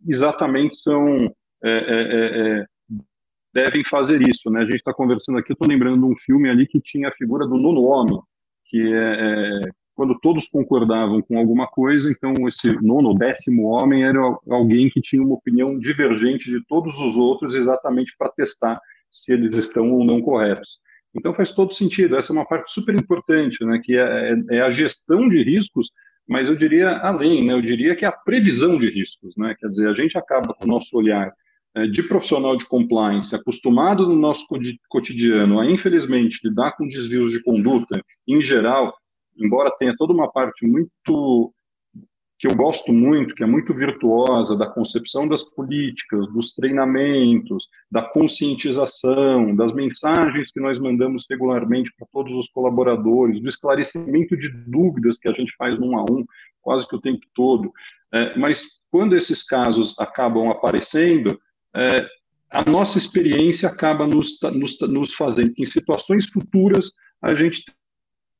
[0.05, 2.65] exatamente são é, é, é, é,
[3.53, 4.49] devem fazer isso.
[4.49, 4.59] Né?
[4.59, 7.47] A gente está conversando aqui, estou lembrando de um filme ali que tinha a figura
[7.47, 8.19] do nono homem,
[8.65, 9.61] que é, é,
[9.95, 14.19] quando todos concordavam com alguma coisa, então esse nono, décimo homem era
[14.49, 19.55] alguém que tinha uma opinião divergente de todos os outros, exatamente para testar se eles
[19.55, 20.81] estão ou não corretos.
[21.15, 22.15] Então faz todo sentido.
[22.15, 23.79] Essa é uma parte super importante, né?
[23.83, 25.89] Que é, é, é a gestão de riscos,
[26.27, 27.53] mas eu diria além, né?
[27.53, 29.55] Eu diria que é a previsão de riscos, né?
[29.59, 31.31] Quer dizer, a gente acaba com o nosso olhar
[31.75, 34.45] é, de profissional de compliance, acostumado no nosso
[34.89, 38.93] cotidiano a, infelizmente, lidar com desvios de conduta, em geral,
[39.37, 41.53] embora tenha toda uma parte muito
[42.41, 48.01] que eu gosto muito, que é muito virtuosa, da concepção das políticas, dos treinamentos, da
[48.01, 55.19] conscientização, das mensagens que nós mandamos regularmente para todos os colaboradores, do esclarecimento de dúvidas
[55.19, 56.25] que a gente faz um a um,
[56.63, 57.71] quase que o tempo todo.
[58.11, 61.39] É, mas quando esses casos acabam aparecendo,
[61.75, 62.07] é,
[62.49, 67.65] a nossa experiência acaba nos, nos, nos fazendo que em situações futuras a gente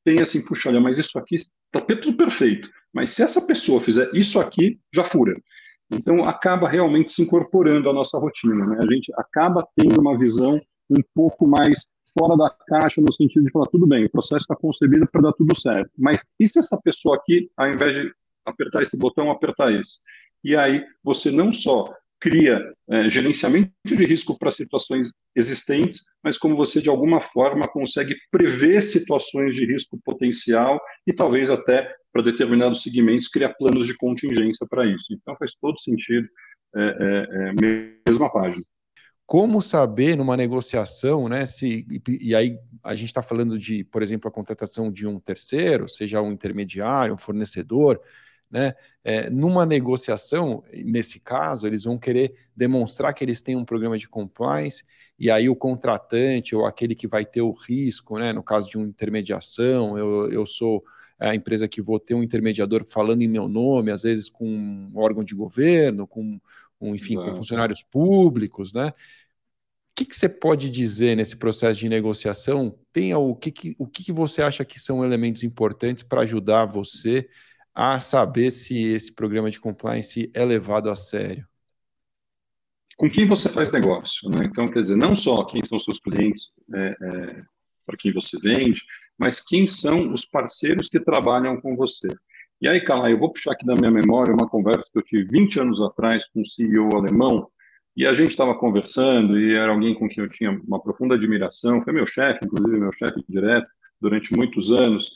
[0.04, 4.10] tem assim, puxa, olha, mas isso aqui está tudo perfeito, mas se essa pessoa fizer
[4.12, 5.34] isso aqui, já fura.
[5.90, 8.66] Então, acaba realmente se incorporando à nossa rotina.
[8.66, 8.78] Né?
[8.80, 11.86] A gente acaba tendo uma visão um pouco mais
[12.18, 15.32] fora da caixa, no sentido de falar, tudo bem, o processo está concebido para dar
[15.32, 18.12] tudo certo, mas e se essa pessoa aqui, ao invés de
[18.44, 19.98] apertar esse botão, apertar esse?
[20.44, 26.54] E aí, você não só cria é, gerenciamento de risco para situações existentes, mas como
[26.54, 32.82] você, de alguma forma, consegue prever situações de risco potencial e talvez até para determinados
[32.82, 35.06] segmentos criar planos de contingência para isso.
[35.10, 36.28] Então, faz todo sentido,
[36.76, 38.62] é, é, é, mesma página.
[39.24, 41.46] Como saber numa negociação, né?
[41.46, 45.88] Se, e, aí a gente está falando de, por exemplo, a contratação de um terceiro,
[45.88, 47.98] seja um intermediário, um fornecedor,
[48.50, 48.74] né?
[49.02, 54.06] É, numa negociação, nesse caso, eles vão querer demonstrar que eles têm um programa de
[54.06, 54.84] compliance,
[55.18, 58.30] e aí o contratante ou aquele que vai ter o risco, né?
[58.32, 60.84] no caso de uma intermediação, eu, eu sou
[61.28, 64.92] a empresa que vou ter um intermediador falando em meu nome, às vezes com um
[64.94, 66.40] órgão de governo, com,
[66.80, 68.88] um, enfim, com funcionários públicos, né?
[68.88, 72.76] O que, que, você pode dizer nesse processo de negociação?
[72.92, 76.64] Tem o que, que o que, que você acha que são elementos importantes para ajudar
[76.64, 77.28] você
[77.74, 81.46] a saber se esse programa de compliance é levado a sério?
[82.96, 84.44] Com quem você faz negócio, né?
[84.44, 87.42] Então, quer dizer, não só quem são seus clientes, é, é,
[87.84, 88.82] para quem você vende,
[89.18, 92.08] mas quem são os parceiros que trabalham com você.
[92.60, 95.24] E aí, Carla, eu vou puxar aqui da minha memória uma conversa que eu tive
[95.24, 97.48] 20 anos atrás com um CEO alemão,
[97.96, 101.82] e a gente estava conversando, e era alguém com quem eu tinha uma profunda admiração,
[101.82, 103.66] foi meu chefe, inclusive meu chefe direto,
[104.00, 105.10] durante muitos anos,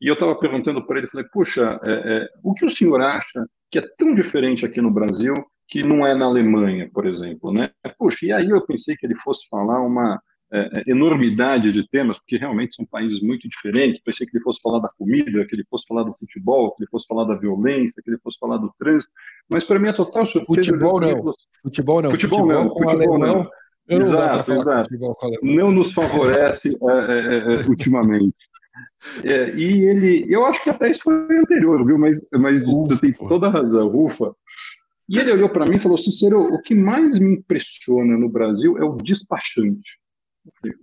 [0.00, 3.44] e eu estava perguntando para ele, falei, puxa, é, é, o que o senhor acha
[3.70, 5.34] que é tão diferente aqui no Brasil
[5.66, 7.70] que não é na Alemanha, por exemplo, né?
[7.98, 10.18] Puxa, e aí eu pensei que ele fosse falar uma
[10.50, 14.00] é, é, enormidade de temas, porque realmente são países muito diferentes.
[14.00, 16.90] Pensei que ele fosse falar da comida, que ele fosse falar do futebol, que ele
[16.90, 19.12] fosse falar da violência, que ele fosse falar do trânsito.
[19.50, 20.70] Mas para mim é total surpresa.
[20.70, 21.34] Futebol não.
[21.62, 22.10] Futebol não.
[22.10, 22.74] Futebol, futebol não.
[22.74, 23.34] Futebol não.
[23.34, 23.50] não.
[23.90, 24.88] Exato, exato.
[25.42, 28.36] Não nos favorece é, é, é, ultimamente.
[29.24, 31.98] É, e ele, eu acho que até isso foi anterior, viu?
[31.98, 34.34] Mas, mas você tem toda a razão, ufa.
[35.08, 38.76] E ele olhou para mim e falou: Cicero, o que mais me impressiona no Brasil
[38.76, 39.98] é o despachante.
[40.48, 40.76] Eu falei,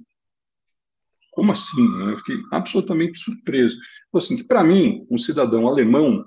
[1.31, 1.85] como assim?
[2.09, 3.77] Eu fiquei absolutamente surpreso.
[4.13, 6.25] Assim, para mim, um cidadão alemão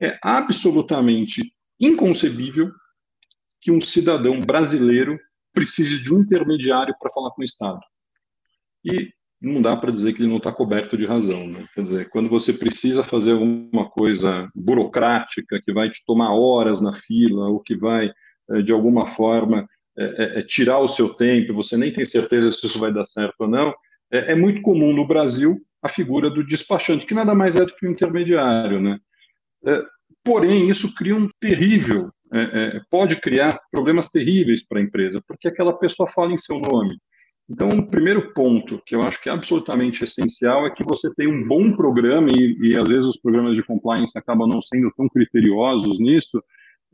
[0.00, 1.42] é absolutamente
[1.78, 2.70] inconcebível
[3.60, 5.18] que um cidadão brasileiro
[5.52, 7.80] precise de um intermediário para falar com o Estado.
[8.84, 11.46] E não dá para dizer que ele não está coberto de razão.
[11.46, 11.66] Né?
[11.74, 16.92] Quer dizer, quando você precisa fazer alguma coisa burocrática que vai te tomar horas na
[16.92, 18.12] fila ou que vai,
[18.50, 19.66] eh, de alguma forma,
[19.98, 23.34] é, é, tirar o seu tempo, você nem tem certeza se isso vai dar certo
[23.40, 23.74] ou não,
[24.12, 27.74] é, é, muito comum no Brasil a figura do despachante, que nada mais é do
[27.74, 28.80] que um intermediário.
[28.80, 28.98] Né?
[30.24, 32.10] porém, isso cria um terrível,
[32.90, 36.98] pode criar problemas terríveis para a empresa, porque aquela pessoa fala em seu nome
[37.50, 41.28] então, o primeiro ponto que eu acho que é absolutamente essencial é que você tenha
[41.28, 45.08] um bom programa, e, e às vezes os programas de compliance acabam não sendo tão
[45.08, 46.40] criteriosos nisso,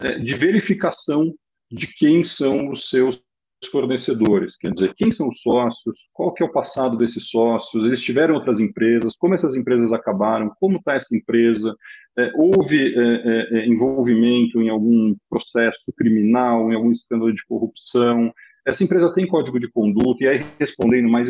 [0.01, 1.35] é, de verificação
[1.71, 3.23] de quem são os seus
[3.71, 8.03] fornecedores, quer dizer, quem são os sócios, qual que é o passado desses sócios, eles
[8.03, 11.75] tiveram outras empresas, como essas empresas acabaram, como está essa empresa,
[12.19, 18.33] é, houve é, é, é, envolvimento em algum processo criminal, em algum escândalo de corrupção,
[18.67, 21.29] essa empresa tem código de conduta, e aí respondendo mais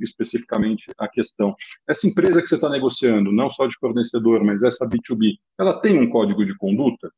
[0.00, 1.54] especificamente a questão,
[1.88, 5.96] essa empresa que você está negociando, não só de fornecedor, mas essa B2B, ela tem
[5.96, 7.08] um código de conduta?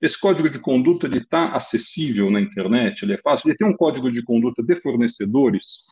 [0.00, 4.10] Esse código de conduta está acessível na internet, ele é fácil, ele tem um código
[4.10, 5.84] de conduta de fornecedores.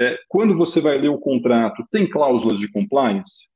[0.00, 3.48] É, quando você vai ler o contrato, tem cláusulas de compliance?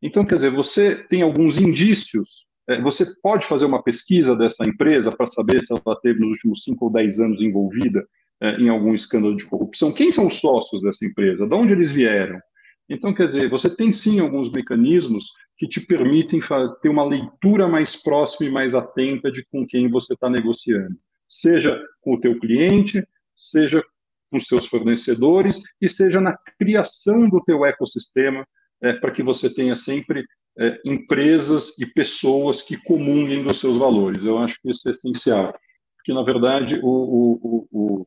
[0.00, 5.10] Então, quer dizer, você tem alguns indícios é, você pode fazer uma pesquisa dessa empresa
[5.10, 8.06] para saber se ela teve nos últimos 5 ou 10 anos envolvida
[8.42, 9.90] é, em algum escândalo de corrupção.
[9.90, 11.46] Quem são os sócios dessa empresa?
[11.46, 12.38] De onde eles vieram?
[12.86, 16.40] Então, quer dizer, você tem sim alguns mecanismos que te permitem
[16.80, 20.96] ter uma leitura mais próxima e mais atenta de com quem você está negociando.
[21.28, 23.04] Seja com o teu cliente,
[23.36, 23.82] seja
[24.30, 28.46] com os seus fornecedores e seja na criação do teu ecossistema,
[28.80, 30.24] é, para que você tenha sempre
[30.56, 34.24] é, empresas e pessoas que comunguem dos seus valores.
[34.24, 35.52] Eu acho que isso é essencial,
[35.96, 38.06] porque, na verdade, o, o, o,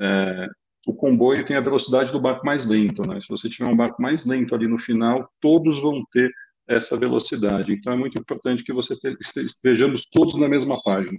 [0.00, 0.48] é,
[0.86, 3.02] o comboio tem a velocidade do barco mais lento.
[3.08, 3.20] Né?
[3.20, 6.30] Se você tiver um barco mais lento ali no final, todos vão ter
[6.68, 7.72] essa velocidade.
[7.72, 11.18] Então, é muito importante que você te, estejamos todos na mesma página.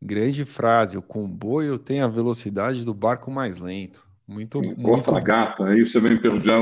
[0.00, 4.06] Grande frase: o comboio tem a velocidade do barco mais lento.
[4.28, 6.56] Muito, Ou fragata, aí você vem perder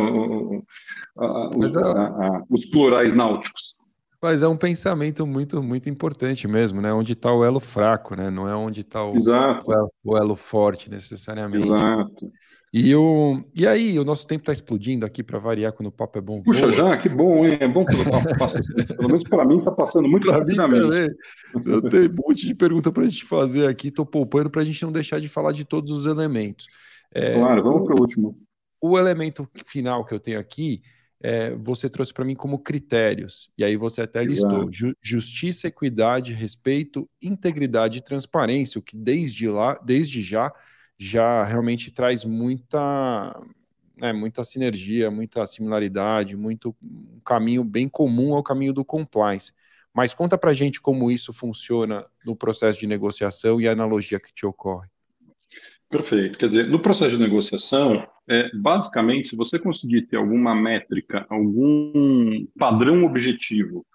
[1.17, 1.73] os,
[2.51, 3.79] os plurais náuticos.
[4.21, 6.93] Mas é um pensamento muito, muito importante mesmo, né?
[6.93, 8.31] Onde está o elo fraco, né?
[8.31, 11.67] Não é onde está o, o, elo, o elo forte necessariamente.
[11.67, 12.33] Exato.
[12.77, 16.19] E, o, e aí, o nosso tempo está explodindo aqui para variar quando o papo
[16.19, 16.43] é bom.
[16.43, 17.57] Puxa, já, que bom, hein?
[17.61, 18.61] É bom que o papo passa.
[18.97, 21.15] Pelo menos para mim está passando muito pra rapidamente.
[21.65, 24.65] Eu tenho um monte de pergunta para a gente fazer aqui, estou poupando para a
[24.65, 26.67] gente não deixar de falar de todos os elementos.
[27.15, 28.37] É, claro, vamos para o último.
[28.81, 30.83] O elemento final que eu tenho aqui,
[31.23, 36.33] é, você trouxe para mim como critérios, e aí você até listou ju justiça, equidade,
[36.33, 40.53] respeito, integridade e transparência, o que desde lá, desde já
[40.99, 43.41] já realmente traz muita,
[44.01, 49.53] né, muita sinergia, muita similaridade, muito um caminho bem comum ao caminho do compliance.
[49.93, 54.33] Mas conta para gente como isso funciona no processo de negociação e a analogia que
[54.33, 54.89] te ocorre.
[55.89, 56.37] Perfeito.
[56.39, 62.45] Quer dizer, no processo de negociação, é, basicamente, se você conseguir ter alguma métrica, algum
[62.59, 63.87] padrão objetivo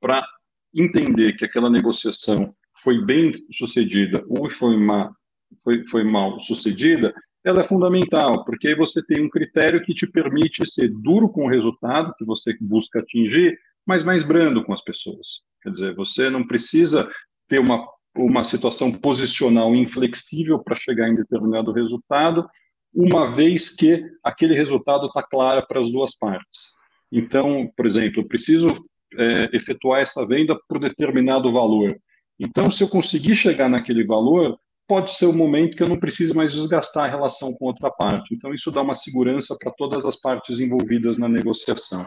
[0.00, 0.26] para
[0.74, 2.52] entender que aquela negociação
[2.82, 5.14] foi bem sucedida ou foi má
[5.62, 10.06] foi, foi mal sucedida, ela é fundamental, porque aí você tem um critério que te
[10.06, 14.82] permite ser duro com o resultado que você busca atingir, mas mais brando com as
[14.82, 15.42] pessoas.
[15.62, 17.10] Quer dizer, você não precisa
[17.46, 17.86] ter uma,
[18.16, 22.48] uma situação posicional inflexível para chegar em determinado resultado,
[22.94, 26.72] uma vez que aquele resultado está claro para as duas partes.
[27.12, 28.68] Então, por exemplo, eu preciso
[29.16, 31.94] é, efetuar essa venda por determinado valor.
[32.38, 36.34] Então, se eu conseguir chegar naquele valor, pode ser o momento que eu não precise
[36.34, 38.34] mais desgastar a relação com outra parte.
[38.34, 42.06] Então, isso dá uma segurança para todas as partes envolvidas na negociação.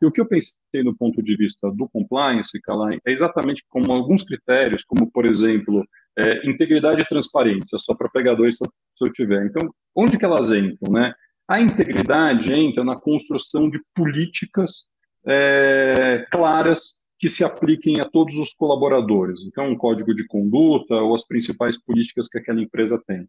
[0.00, 0.52] E o que eu pensei
[0.84, 2.58] no ponto de vista do compliance,
[3.06, 5.86] é exatamente como alguns critérios, como, por exemplo,
[6.18, 9.46] é, integridade e transparência, só para pegar dois se eu tiver.
[9.46, 10.92] Então, onde que elas entram?
[10.92, 11.14] Né?
[11.48, 14.86] A integridade entra na construção de políticas
[15.26, 19.40] é, claras que se apliquem a todos os colaboradores.
[19.46, 23.28] Então, um código de conduta ou as principais políticas que aquela empresa tem.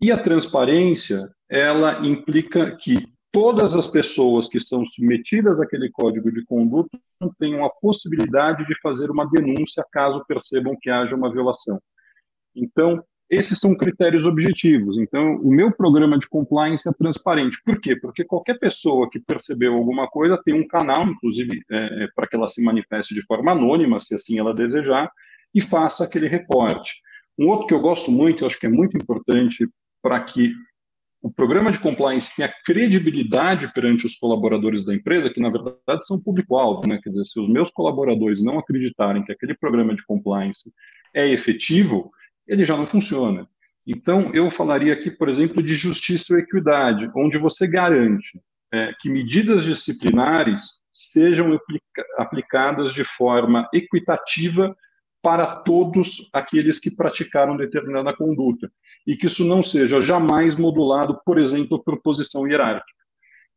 [0.00, 6.44] E a transparência, ela implica que todas as pessoas que são submetidas àquele código de
[6.44, 6.98] conduta
[7.38, 11.80] tenham a possibilidade de fazer uma denúncia caso percebam que haja uma violação.
[12.54, 14.98] Então, esses são critérios objetivos.
[14.98, 17.60] Então, o meu programa de compliance é transparente.
[17.64, 17.96] Por quê?
[17.96, 22.36] Porque qualquer pessoa que percebeu alguma coisa tem um canal, inclusive, é, é, para que
[22.36, 25.10] ela se manifeste de forma anônima, se assim ela desejar,
[25.52, 26.94] e faça aquele reporte.
[27.38, 29.68] Um outro que eu gosto muito, eu acho que é muito importante
[30.00, 30.52] para que
[31.20, 36.20] o programa de compliance tenha credibilidade perante os colaboradores da empresa, que na verdade são
[36.20, 37.00] público-alvo, né?
[37.02, 40.72] Quer dizer, se os meus colaboradores não acreditarem que aquele programa de compliance
[41.12, 42.12] é efetivo,
[42.46, 43.48] ele já não funciona.
[43.86, 48.40] Então, eu falaria aqui, por exemplo, de justiça e equidade, onde você garante
[48.72, 54.76] é, que medidas disciplinares sejam aplica aplicadas de forma equitativa
[55.22, 58.70] para todos aqueles que praticaram determinada conduta,
[59.06, 62.86] e que isso não seja jamais modulado, por exemplo, por posição hierárquica.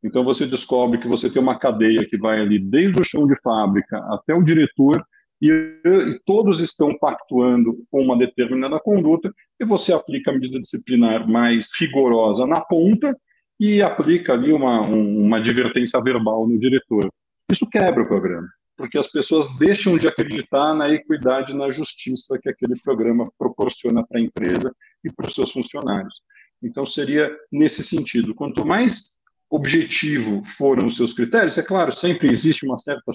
[0.03, 3.39] Então, você descobre que você tem uma cadeia que vai ali desde o chão de
[3.41, 5.05] fábrica até o diretor,
[5.41, 11.27] e, e, todos estão pactuando com uma determinada conduta, e você aplica a medida disciplinar
[11.27, 13.15] mais rigorosa na ponta
[13.59, 17.09] e aplica ali uma, um, uma advertência verbal no diretor.
[17.51, 22.49] Isso quebra o programa, porque as pessoas deixam de acreditar na equidade na justiça que
[22.49, 24.73] aquele programa proporciona para a empresa
[25.03, 26.13] e para os seus funcionários.
[26.61, 29.19] Então, seria nesse sentido: quanto mais
[29.49, 33.11] objetivo foram os seus critérios, é claro, sempre existe uma certa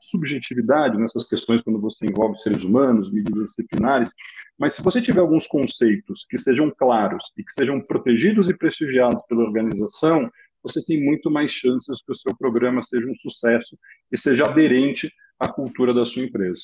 [0.00, 4.10] subjetividade nessas questões quando você envolve seres humanos, medidas disciplinares,
[4.58, 9.22] mas se você tiver alguns conceitos que sejam claros e que sejam protegidos e prestigiados
[9.26, 10.30] pela organização,
[10.62, 13.78] você tem muito mais chances que o seu programa seja um sucesso
[14.10, 16.62] e seja aderente à cultura da sua empresa.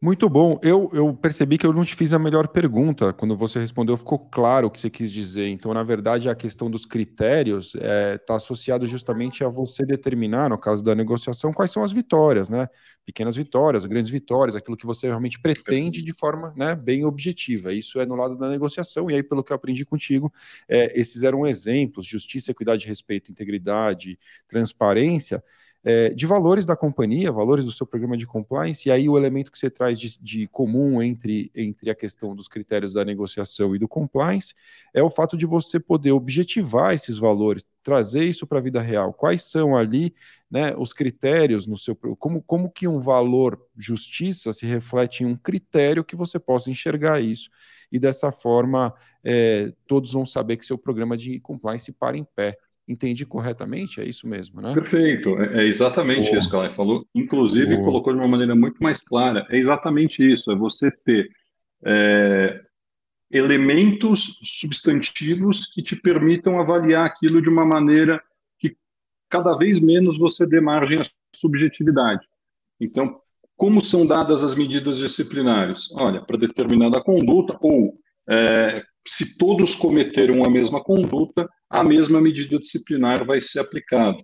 [0.00, 0.58] Muito bom.
[0.62, 3.14] Eu, eu percebi que eu não te fiz a melhor pergunta.
[3.14, 5.48] Quando você respondeu, ficou claro o que você quis dizer.
[5.48, 10.50] Então, na verdade, a questão dos critérios está é, tá associado justamente a você determinar,
[10.50, 12.68] no caso da negociação, quais são as vitórias, né?
[13.06, 17.72] Pequenas vitórias, grandes vitórias, aquilo que você realmente pretende de forma né, bem objetiva.
[17.72, 19.10] Isso é no lado da negociação.
[19.10, 20.30] E aí, pelo que eu aprendi contigo,
[20.68, 25.42] é, esses eram exemplos: justiça, equidade, respeito, integridade, transparência
[25.88, 29.52] é, de valores da companhia, valores do seu programa de compliance, e aí o elemento
[29.52, 33.78] que você traz de, de, comum entre, entre a questão dos critérios da negociação e
[33.78, 34.52] do compliance
[34.92, 39.12] é o fato de você poder objetivar esses valores, trazer isso para a vida real.
[39.12, 40.12] Quais são ali
[40.50, 41.94] né, os critérios no seu.
[41.94, 47.20] Como, como que um valor justiça se reflete em um critério que você possa enxergar
[47.20, 47.48] isso,
[47.92, 52.58] e dessa forma é, todos vão saber que seu programa de compliance para em pé.
[52.88, 54.00] Entendi corretamente?
[54.00, 54.72] É isso mesmo, né?
[54.72, 57.04] Perfeito, é, é exatamente isso que ela falou.
[57.14, 59.44] Inclusive, colocou de uma maneira muito mais clara.
[59.50, 61.28] É exatamente isso: é você ter
[61.84, 62.60] é,
[63.30, 68.22] elementos substantivos que te permitam avaliar aquilo de uma maneira
[68.58, 68.76] que
[69.28, 71.02] cada vez menos você dê margem à
[71.34, 72.24] subjetividade.
[72.80, 73.20] Então,
[73.56, 75.90] como são dadas as medidas disciplinares?
[75.92, 82.58] Olha, para determinada conduta, ou é, se todos cometeram a mesma conduta, a mesma medida
[82.58, 84.18] disciplinar vai ser aplicada.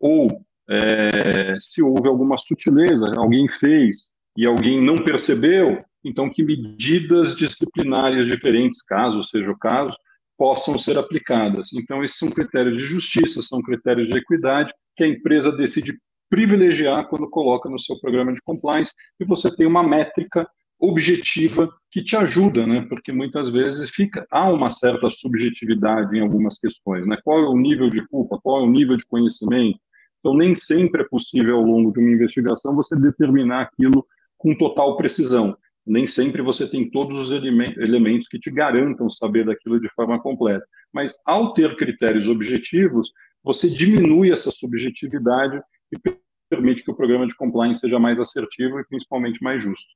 [0.00, 7.36] Ou, é, se houve alguma sutileza, alguém fez e alguém não percebeu, então que medidas
[7.36, 9.94] disciplinares diferentes, caso seja o caso,
[10.36, 11.72] possam ser aplicadas.
[11.72, 15.92] Então, esses são critérios de justiça, são critérios de equidade que a empresa decide
[16.28, 20.48] privilegiar quando coloca no seu programa de compliance e você tem uma métrica
[20.78, 22.86] objetiva que te ajuda, né?
[22.88, 27.16] Porque muitas vezes fica há uma certa subjetividade em algumas questões, né?
[27.22, 29.78] Qual é o nível de culpa, qual é o nível de conhecimento?
[30.20, 34.06] Então nem sempre é possível ao longo de uma investigação você determinar aquilo
[34.38, 35.56] com total precisão.
[35.86, 40.66] Nem sempre você tem todos os elementos que te garantam saber daquilo de forma completa.
[40.92, 43.12] Mas ao ter critérios objetivos,
[43.42, 45.60] você diminui essa subjetividade
[45.92, 46.16] e
[46.48, 49.92] permite que o programa de compliance seja mais assertivo e principalmente mais justo.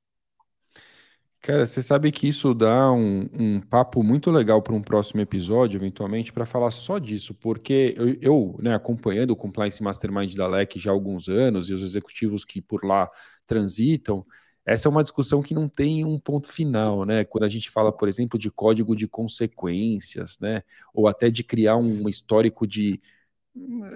[1.40, 5.78] Cara, você sabe que isso dá um, um papo muito legal para um próximo episódio,
[5.78, 10.78] eventualmente, para falar só disso, porque eu, eu né, acompanhando o Compliance Mastermind da LEC
[10.78, 13.08] já há alguns anos e os executivos que por lá
[13.46, 14.26] transitam,
[14.66, 17.24] essa é uma discussão que não tem um ponto final, né?
[17.24, 20.62] Quando a gente fala, por exemplo, de código de consequências, né?
[20.92, 23.00] Ou até de criar um histórico de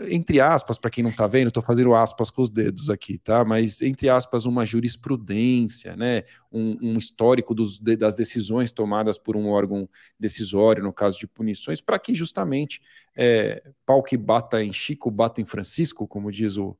[0.08, 3.44] entre aspas, para quem não está vendo, estou fazendo aspas com os dedos aqui, tá?
[3.44, 6.24] Mas entre aspas, uma jurisprudência, né?
[6.50, 9.88] Um, um histórico dos, das decisões tomadas por um órgão
[10.18, 12.80] decisório, no caso de punições, para que justamente
[13.14, 16.76] é, pau que bata em Chico, bata em Francisco, como diz o,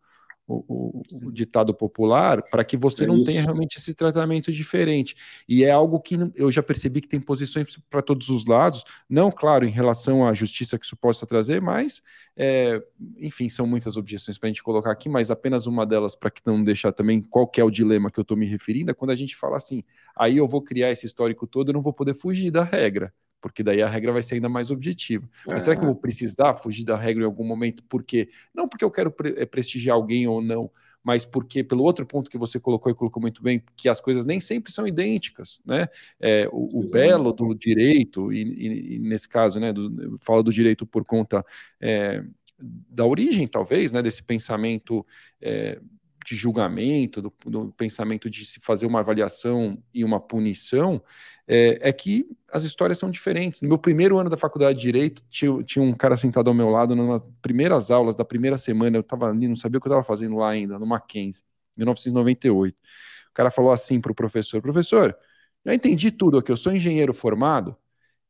[0.46, 3.24] o, o, o ditado popular, para que você é não isso.
[3.24, 5.14] tenha realmente esse tratamento diferente.
[5.48, 9.30] E é algo que eu já percebi que tem posições para todos os lados, não,
[9.30, 12.02] claro, em relação à justiça que isso possa trazer, mas,
[12.36, 12.82] é,
[13.18, 16.42] enfim, são muitas objeções para a gente colocar aqui, mas apenas uma delas, para que
[16.44, 19.16] não deixar também qual é o dilema que eu estou me referindo, é quando a
[19.16, 19.84] gente fala assim,
[20.16, 23.12] aí eu vou criar esse histórico todo, eu não vou poder fugir da regra
[23.42, 25.28] porque daí a regra vai ser ainda mais objetiva.
[25.46, 25.60] Mas é.
[25.64, 27.82] será que eu vou precisar fugir da regra em algum momento?
[27.84, 28.30] Por quê?
[28.54, 30.70] Não porque eu quero pre eh, prestigiar alguém ou não,
[31.02, 34.24] mas porque, pelo outro ponto que você colocou e colocou muito bem, que as coisas
[34.24, 35.88] nem sempre são idênticas, né?
[36.20, 40.52] É, o, o belo do direito, e, e, e, nesse caso, né, do, fala do
[40.52, 41.44] direito por conta
[41.80, 42.22] é,
[42.58, 45.04] da origem, talvez, né, desse pensamento
[45.40, 45.80] é,
[46.24, 51.02] de julgamento, do, do, pensamento de se fazer uma avaliação e uma punição,
[51.46, 53.60] é, é, que as histórias são diferentes.
[53.60, 56.68] No meu primeiro ano da faculdade de Direito, tinha, tinha um cara sentado ao meu
[56.68, 59.92] lado, nas primeiras aulas da primeira semana, eu estava ali, não sabia o que eu
[59.92, 61.42] estava fazendo lá ainda, no Mackenzie,
[61.76, 62.74] 1998.
[62.74, 65.16] O cara falou assim para o professor: professor,
[65.64, 67.76] já entendi tudo aqui, eu sou engenheiro formado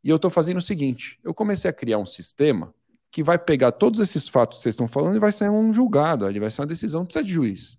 [0.03, 2.75] e eu estou fazendo o seguinte: eu comecei a criar um sistema
[3.11, 6.27] que vai pegar todos esses fatos que vocês estão falando e vai sair um julgado,
[6.27, 7.79] ele vai ser uma decisão, precisa de juiz.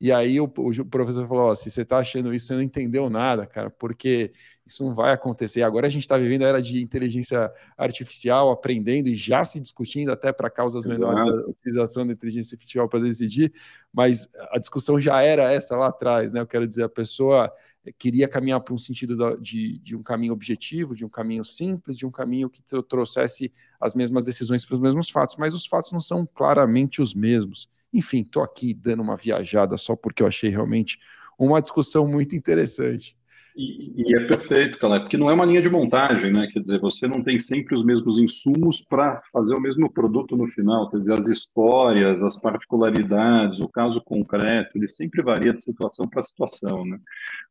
[0.00, 3.10] E aí o, o professor falou: oh, se você está achando isso, você não entendeu
[3.10, 4.32] nada, cara, porque
[4.66, 5.62] isso não vai acontecer.
[5.62, 10.10] Agora a gente está vivendo a era de inteligência artificial, aprendendo e já se discutindo
[10.10, 11.00] até para causas Exato.
[11.00, 13.52] menores a utilização da inteligência artificial para decidir,
[13.92, 16.40] mas a discussão já era essa lá atrás, né?
[16.40, 17.52] Eu quero dizer, a pessoa
[17.98, 22.06] queria caminhar para um sentido de, de um caminho objetivo, de um caminho simples, de
[22.06, 26.00] um caminho que trouxesse as mesmas decisões para os mesmos fatos, mas os fatos não
[26.00, 27.68] são claramente os mesmos.
[27.92, 30.98] Enfim, estou aqui dando uma viajada só porque eu achei realmente
[31.38, 33.16] uma discussão muito interessante.
[33.56, 36.48] E, e, é perfeito, Caleb, porque não é uma linha de montagem, né?
[36.52, 40.46] Quer dizer, você não tem sempre os mesmos insumos para fazer o mesmo produto no
[40.46, 40.88] final.
[40.90, 46.22] Quer dizer, as histórias, as particularidades, o caso concreto, ele sempre varia de situação para
[46.22, 46.98] situação, né?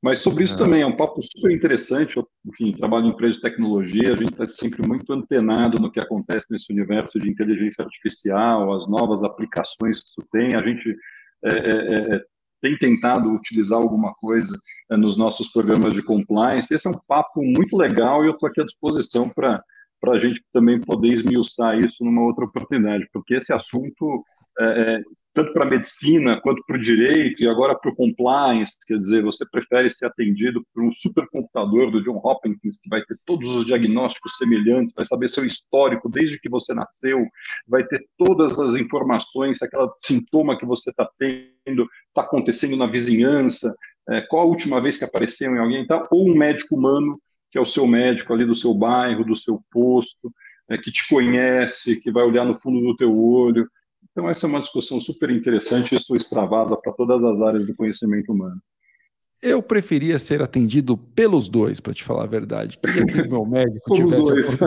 [0.01, 0.57] Mas sobre isso é.
[0.57, 2.17] também é um papo super interessante.
[2.17, 5.99] Eu, enfim, trabalho em empresa de tecnologia, a gente está sempre muito antenado no que
[5.99, 10.55] acontece nesse universo de inteligência artificial, as novas aplicações que isso tem.
[10.55, 10.95] A gente
[11.43, 12.23] é, é, é
[12.61, 14.57] tem tentado utilizar alguma coisa
[14.91, 16.73] é, nos nossos programas de compliance.
[16.73, 19.63] Esse é um papo muito legal e eu estou aqui à disposição para
[20.05, 24.23] a gente também poder esmiuçar isso numa outra oportunidade, porque esse assunto
[24.59, 25.01] é,
[25.33, 29.23] tanto para a medicina quanto para o direito e agora para o compliance, quer dizer,
[29.23, 33.65] você prefere ser atendido por um supercomputador do John Hopkins que vai ter todos os
[33.65, 37.25] diagnósticos semelhantes, vai saber seu histórico desde que você nasceu,
[37.67, 43.73] vai ter todas as informações, aquele sintoma que você está tendo está acontecendo na vizinhança,
[44.09, 46.07] é, qual a última vez que apareceu em alguém, tá?
[46.11, 47.19] ou um médico humano
[47.51, 50.31] que é o seu médico ali do seu bairro, do seu posto,
[50.69, 53.67] é, que te conhece, que vai olhar no fundo do teu olho,
[54.11, 58.31] então, essa é uma discussão super interessante, isso extravasa para todas as áreas do conhecimento
[58.31, 58.61] humano.
[59.41, 62.77] Eu preferia ser atendido pelos dois, para te falar a verdade.
[62.77, 64.61] Queria que o meu médico tivesse dois.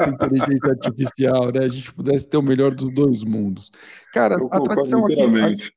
[0.00, 1.64] a inteligência artificial, né?
[1.64, 3.70] A gente pudesse ter o melhor dos dois mundos.
[4.14, 5.70] Cara, Eu a tradição aqui,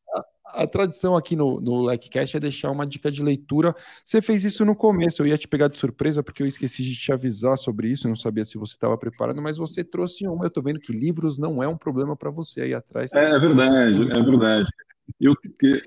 [0.54, 3.76] a, tradição aqui no, no LecCast é deixar uma dica de leitura.
[4.04, 6.96] Você fez isso no começo, eu ia te pegar de surpresa porque eu esqueci de
[6.96, 10.46] te avisar sobre isso, não sabia se você estava preparado, mas você trouxe uma.
[10.46, 13.14] Eu estou vendo que livros não é um problema para você aí atrás.
[13.14, 14.68] É, é verdade, é verdade.
[15.20, 15.36] Eu,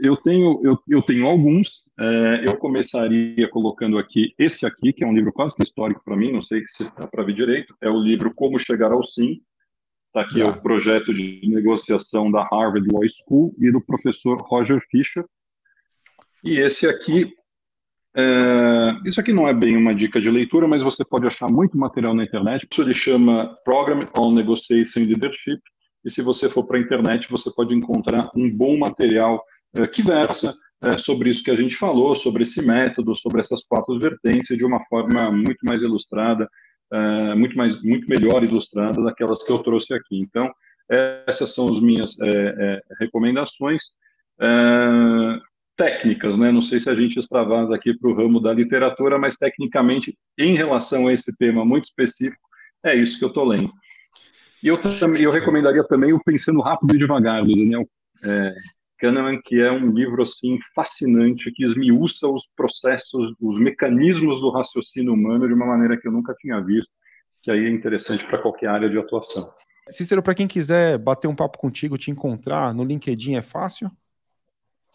[0.00, 1.90] eu, tenho, eu, eu tenho alguns.
[1.98, 6.16] É, eu começaria colocando aqui esse aqui, que é um livro quase que histórico para
[6.16, 7.74] mim, não sei se dá para ver direito.
[7.80, 9.40] É o livro Como Chegar ao Sim,
[10.16, 15.22] Está aqui o projeto de negociação da Harvard Law School e do professor Roger Fisher.
[16.42, 17.34] E esse aqui,
[18.16, 21.76] é, isso aqui não é bem uma dica de leitura, mas você pode achar muito
[21.76, 22.66] material na internet.
[22.70, 25.60] Isso ele chama Program on Negotiation Leadership.
[26.02, 29.44] E se você for para a internet, você pode encontrar um bom material
[29.74, 33.66] é, que versa é, sobre isso que a gente falou, sobre esse método, sobre essas
[33.66, 36.48] quatro vertentes, de uma forma muito mais ilustrada
[36.93, 40.18] é, muito mais, muito melhor ilustradas daquelas que eu trouxe aqui.
[40.18, 40.51] Então,
[40.89, 43.82] essas são as minhas é, recomendações
[45.76, 46.51] técnicas, né?
[46.51, 50.55] Não sei se a gente extravasa aqui para o ramo da literatura, mas tecnicamente, em
[50.55, 52.41] relação a esse tema muito específico,
[52.84, 53.70] é isso que eu estou lendo.
[54.62, 54.80] E eu,
[55.20, 57.87] eu recomendaria também o Pensando Rápido e Devagar, do Daniel
[58.24, 58.55] é,
[58.99, 65.12] Kahneman, que é um livro assim fascinante, que esmiuça os processos, os mecanismos do raciocínio
[65.12, 66.90] humano de uma maneira que eu nunca tinha visto,
[67.42, 69.49] que aí é interessante para qualquer área de atuação.
[69.88, 73.90] Cícero, para quem quiser bater um papo contigo, te encontrar no LinkedIn é fácil?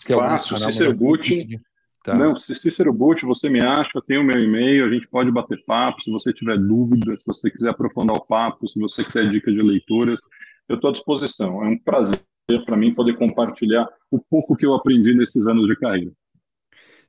[0.06, 1.62] Tem fácil, Cícero Butti.
[2.04, 2.16] Tá.
[2.16, 6.02] Não, Cícero Butti, você me acha, tem o meu e-mail, a gente pode bater papo,
[6.02, 9.62] se você tiver dúvidas, se você quiser aprofundar o papo, se você quiser dicas de
[9.62, 10.20] leituras,
[10.68, 11.64] eu estou à disposição.
[11.64, 12.20] É um prazer
[12.66, 16.12] para mim poder compartilhar o pouco que eu aprendi nesses anos de carreira.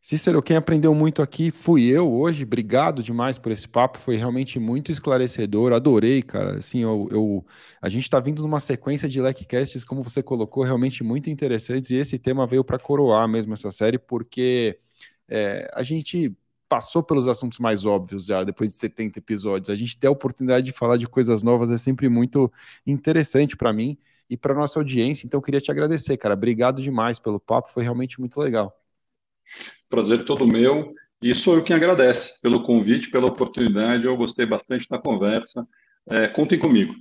[0.04, 2.42] Cícero, quem aprendeu muito aqui fui eu hoje.
[2.42, 5.72] Obrigado demais por esse papo, foi realmente muito esclarecedor.
[5.72, 6.58] Adorei, cara.
[6.58, 7.46] Assim, eu, eu
[7.80, 11.90] a gente está vindo numa sequência de leckcasts, como você colocou, realmente muito interessantes.
[11.90, 14.76] E esse tema veio para coroar mesmo essa série, porque
[15.28, 16.36] é, a gente
[16.68, 19.70] passou pelos assuntos mais óbvios já depois de 70 episódios.
[19.70, 22.52] A gente ter a oportunidade de falar de coisas novas é sempre muito
[22.84, 23.96] interessante para mim
[24.32, 25.26] e para nossa audiência.
[25.26, 26.32] Então, eu queria te agradecer, cara.
[26.32, 28.74] Obrigado demais pelo papo, foi realmente muito legal.
[29.90, 30.94] Prazer todo meu.
[31.20, 34.06] E sou eu quem agradece pelo convite, pela oportunidade.
[34.06, 35.68] Eu gostei bastante da conversa.
[36.08, 36.94] É, contem comigo.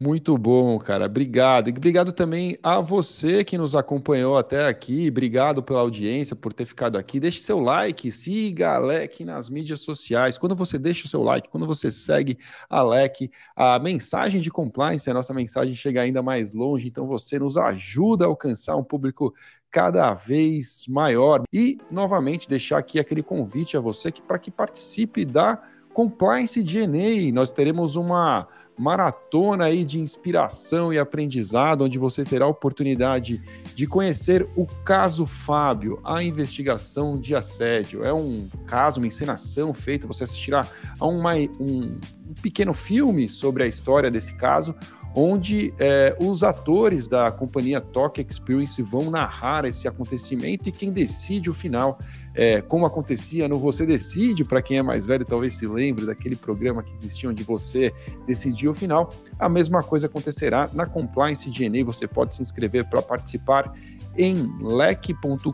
[0.00, 1.06] Muito bom, cara.
[1.06, 1.68] Obrigado.
[1.68, 5.08] E obrigado também a você que nos acompanhou até aqui.
[5.08, 7.20] Obrigado pela audiência, por ter ficado aqui.
[7.20, 10.36] Deixe seu like, siga a Alec nas mídias sociais.
[10.36, 12.36] Quando você deixa o seu like, quando você segue
[12.68, 16.88] a Alec, a mensagem de compliance, a nossa mensagem chega ainda mais longe.
[16.88, 19.32] Então você nos ajuda a alcançar um público
[19.70, 21.44] cada vez maior.
[21.52, 25.62] E, novamente, deixar aqui aquele convite a você que para que participe da
[25.94, 27.32] Compliance DNA.
[27.32, 33.40] Nós teremos uma maratona aí de inspiração e aprendizado, onde você terá a oportunidade
[33.74, 38.04] de conhecer o caso Fábio, a investigação de assédio.
[38.04, 40.66] É um caso, uma encenação feita, você assistirá
[40.98, 41.98] a uma, um,
[42.28, 44.74] um pequeno filme sobre a história desse caso,
[45.14, 51.48] onde é, os atores da companhia Talk Experience vão narrar esse acontecimento e quem decide
[51.48, 51.98] o final,
[52.34, 56.34] é, como acontecia no Você Decide, para quem é mais velho talvez se lembre daquele
[56.34, 57.92] programa que existia onde você
[58.26, 63.00] decidia o final, a mesma coisa acontecerá na Compliance DNA, você pode se inscrever para
[63.00, 63.72] participar
[64.16, 65.52] em lec.com.br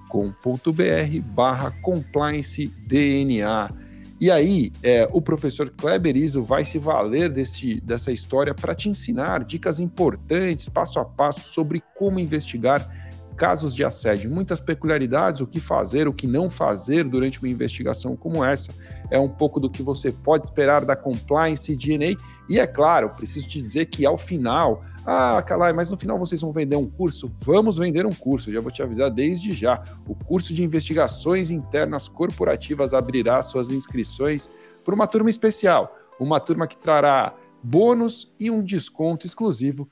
[1.35, 3.90] barra compliance DNA.
[4.21, 8.91] E aí, é, o professor Kleber Iso vai se valer desse, dessa história para te
[8.91, 13.10] ensinar dicas importantes, passo a passo, sobre como investigar
[13.41, 14.31] casos de assédio.
[14.31, 18.71] Muitas peculiaridades, o que fazer, o que não fazer durante uma investigação como essa.
[19.11, 22.17] É um pouco do que você pode esperar da Compliance DNA.
[22.51, 26.43] E é claro, preciso te dizer que ao final ah, Calai, mas no final vocês
[26.43, 27.31] vão vender um curso?
[27.33, 29.83] Vamos vender um curso, já vou te avisar desde já.
[30.07, 34.51] O curso de investigações internas corporativas abrirá suas inscrições
[34.85, 39.89] para uma turma especial, uma turma que trará bônus e um desconto exclusivo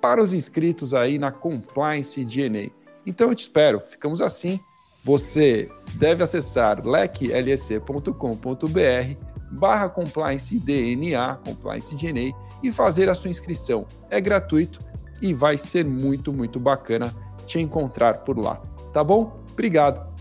[0.00, 2.81] para os inscritos aí na Compliance DNA.
[3.06, 4.60] Então eu te espero, ficamos assim.
[5.04, 8.12] Você deve acessar leclec.com.br
[9.50, 13.86] barra compliance DNA, compliance DNA e fazer a sua inscrição.
[14.08, 14.80] É gratuito
[15.20, 17.14] e vai ser muito, muito bacana
[17.46, 18.62] te encontrar por lá.
[18.92, 19.42] Tá bom?
[19.52, 20.11] Obrigado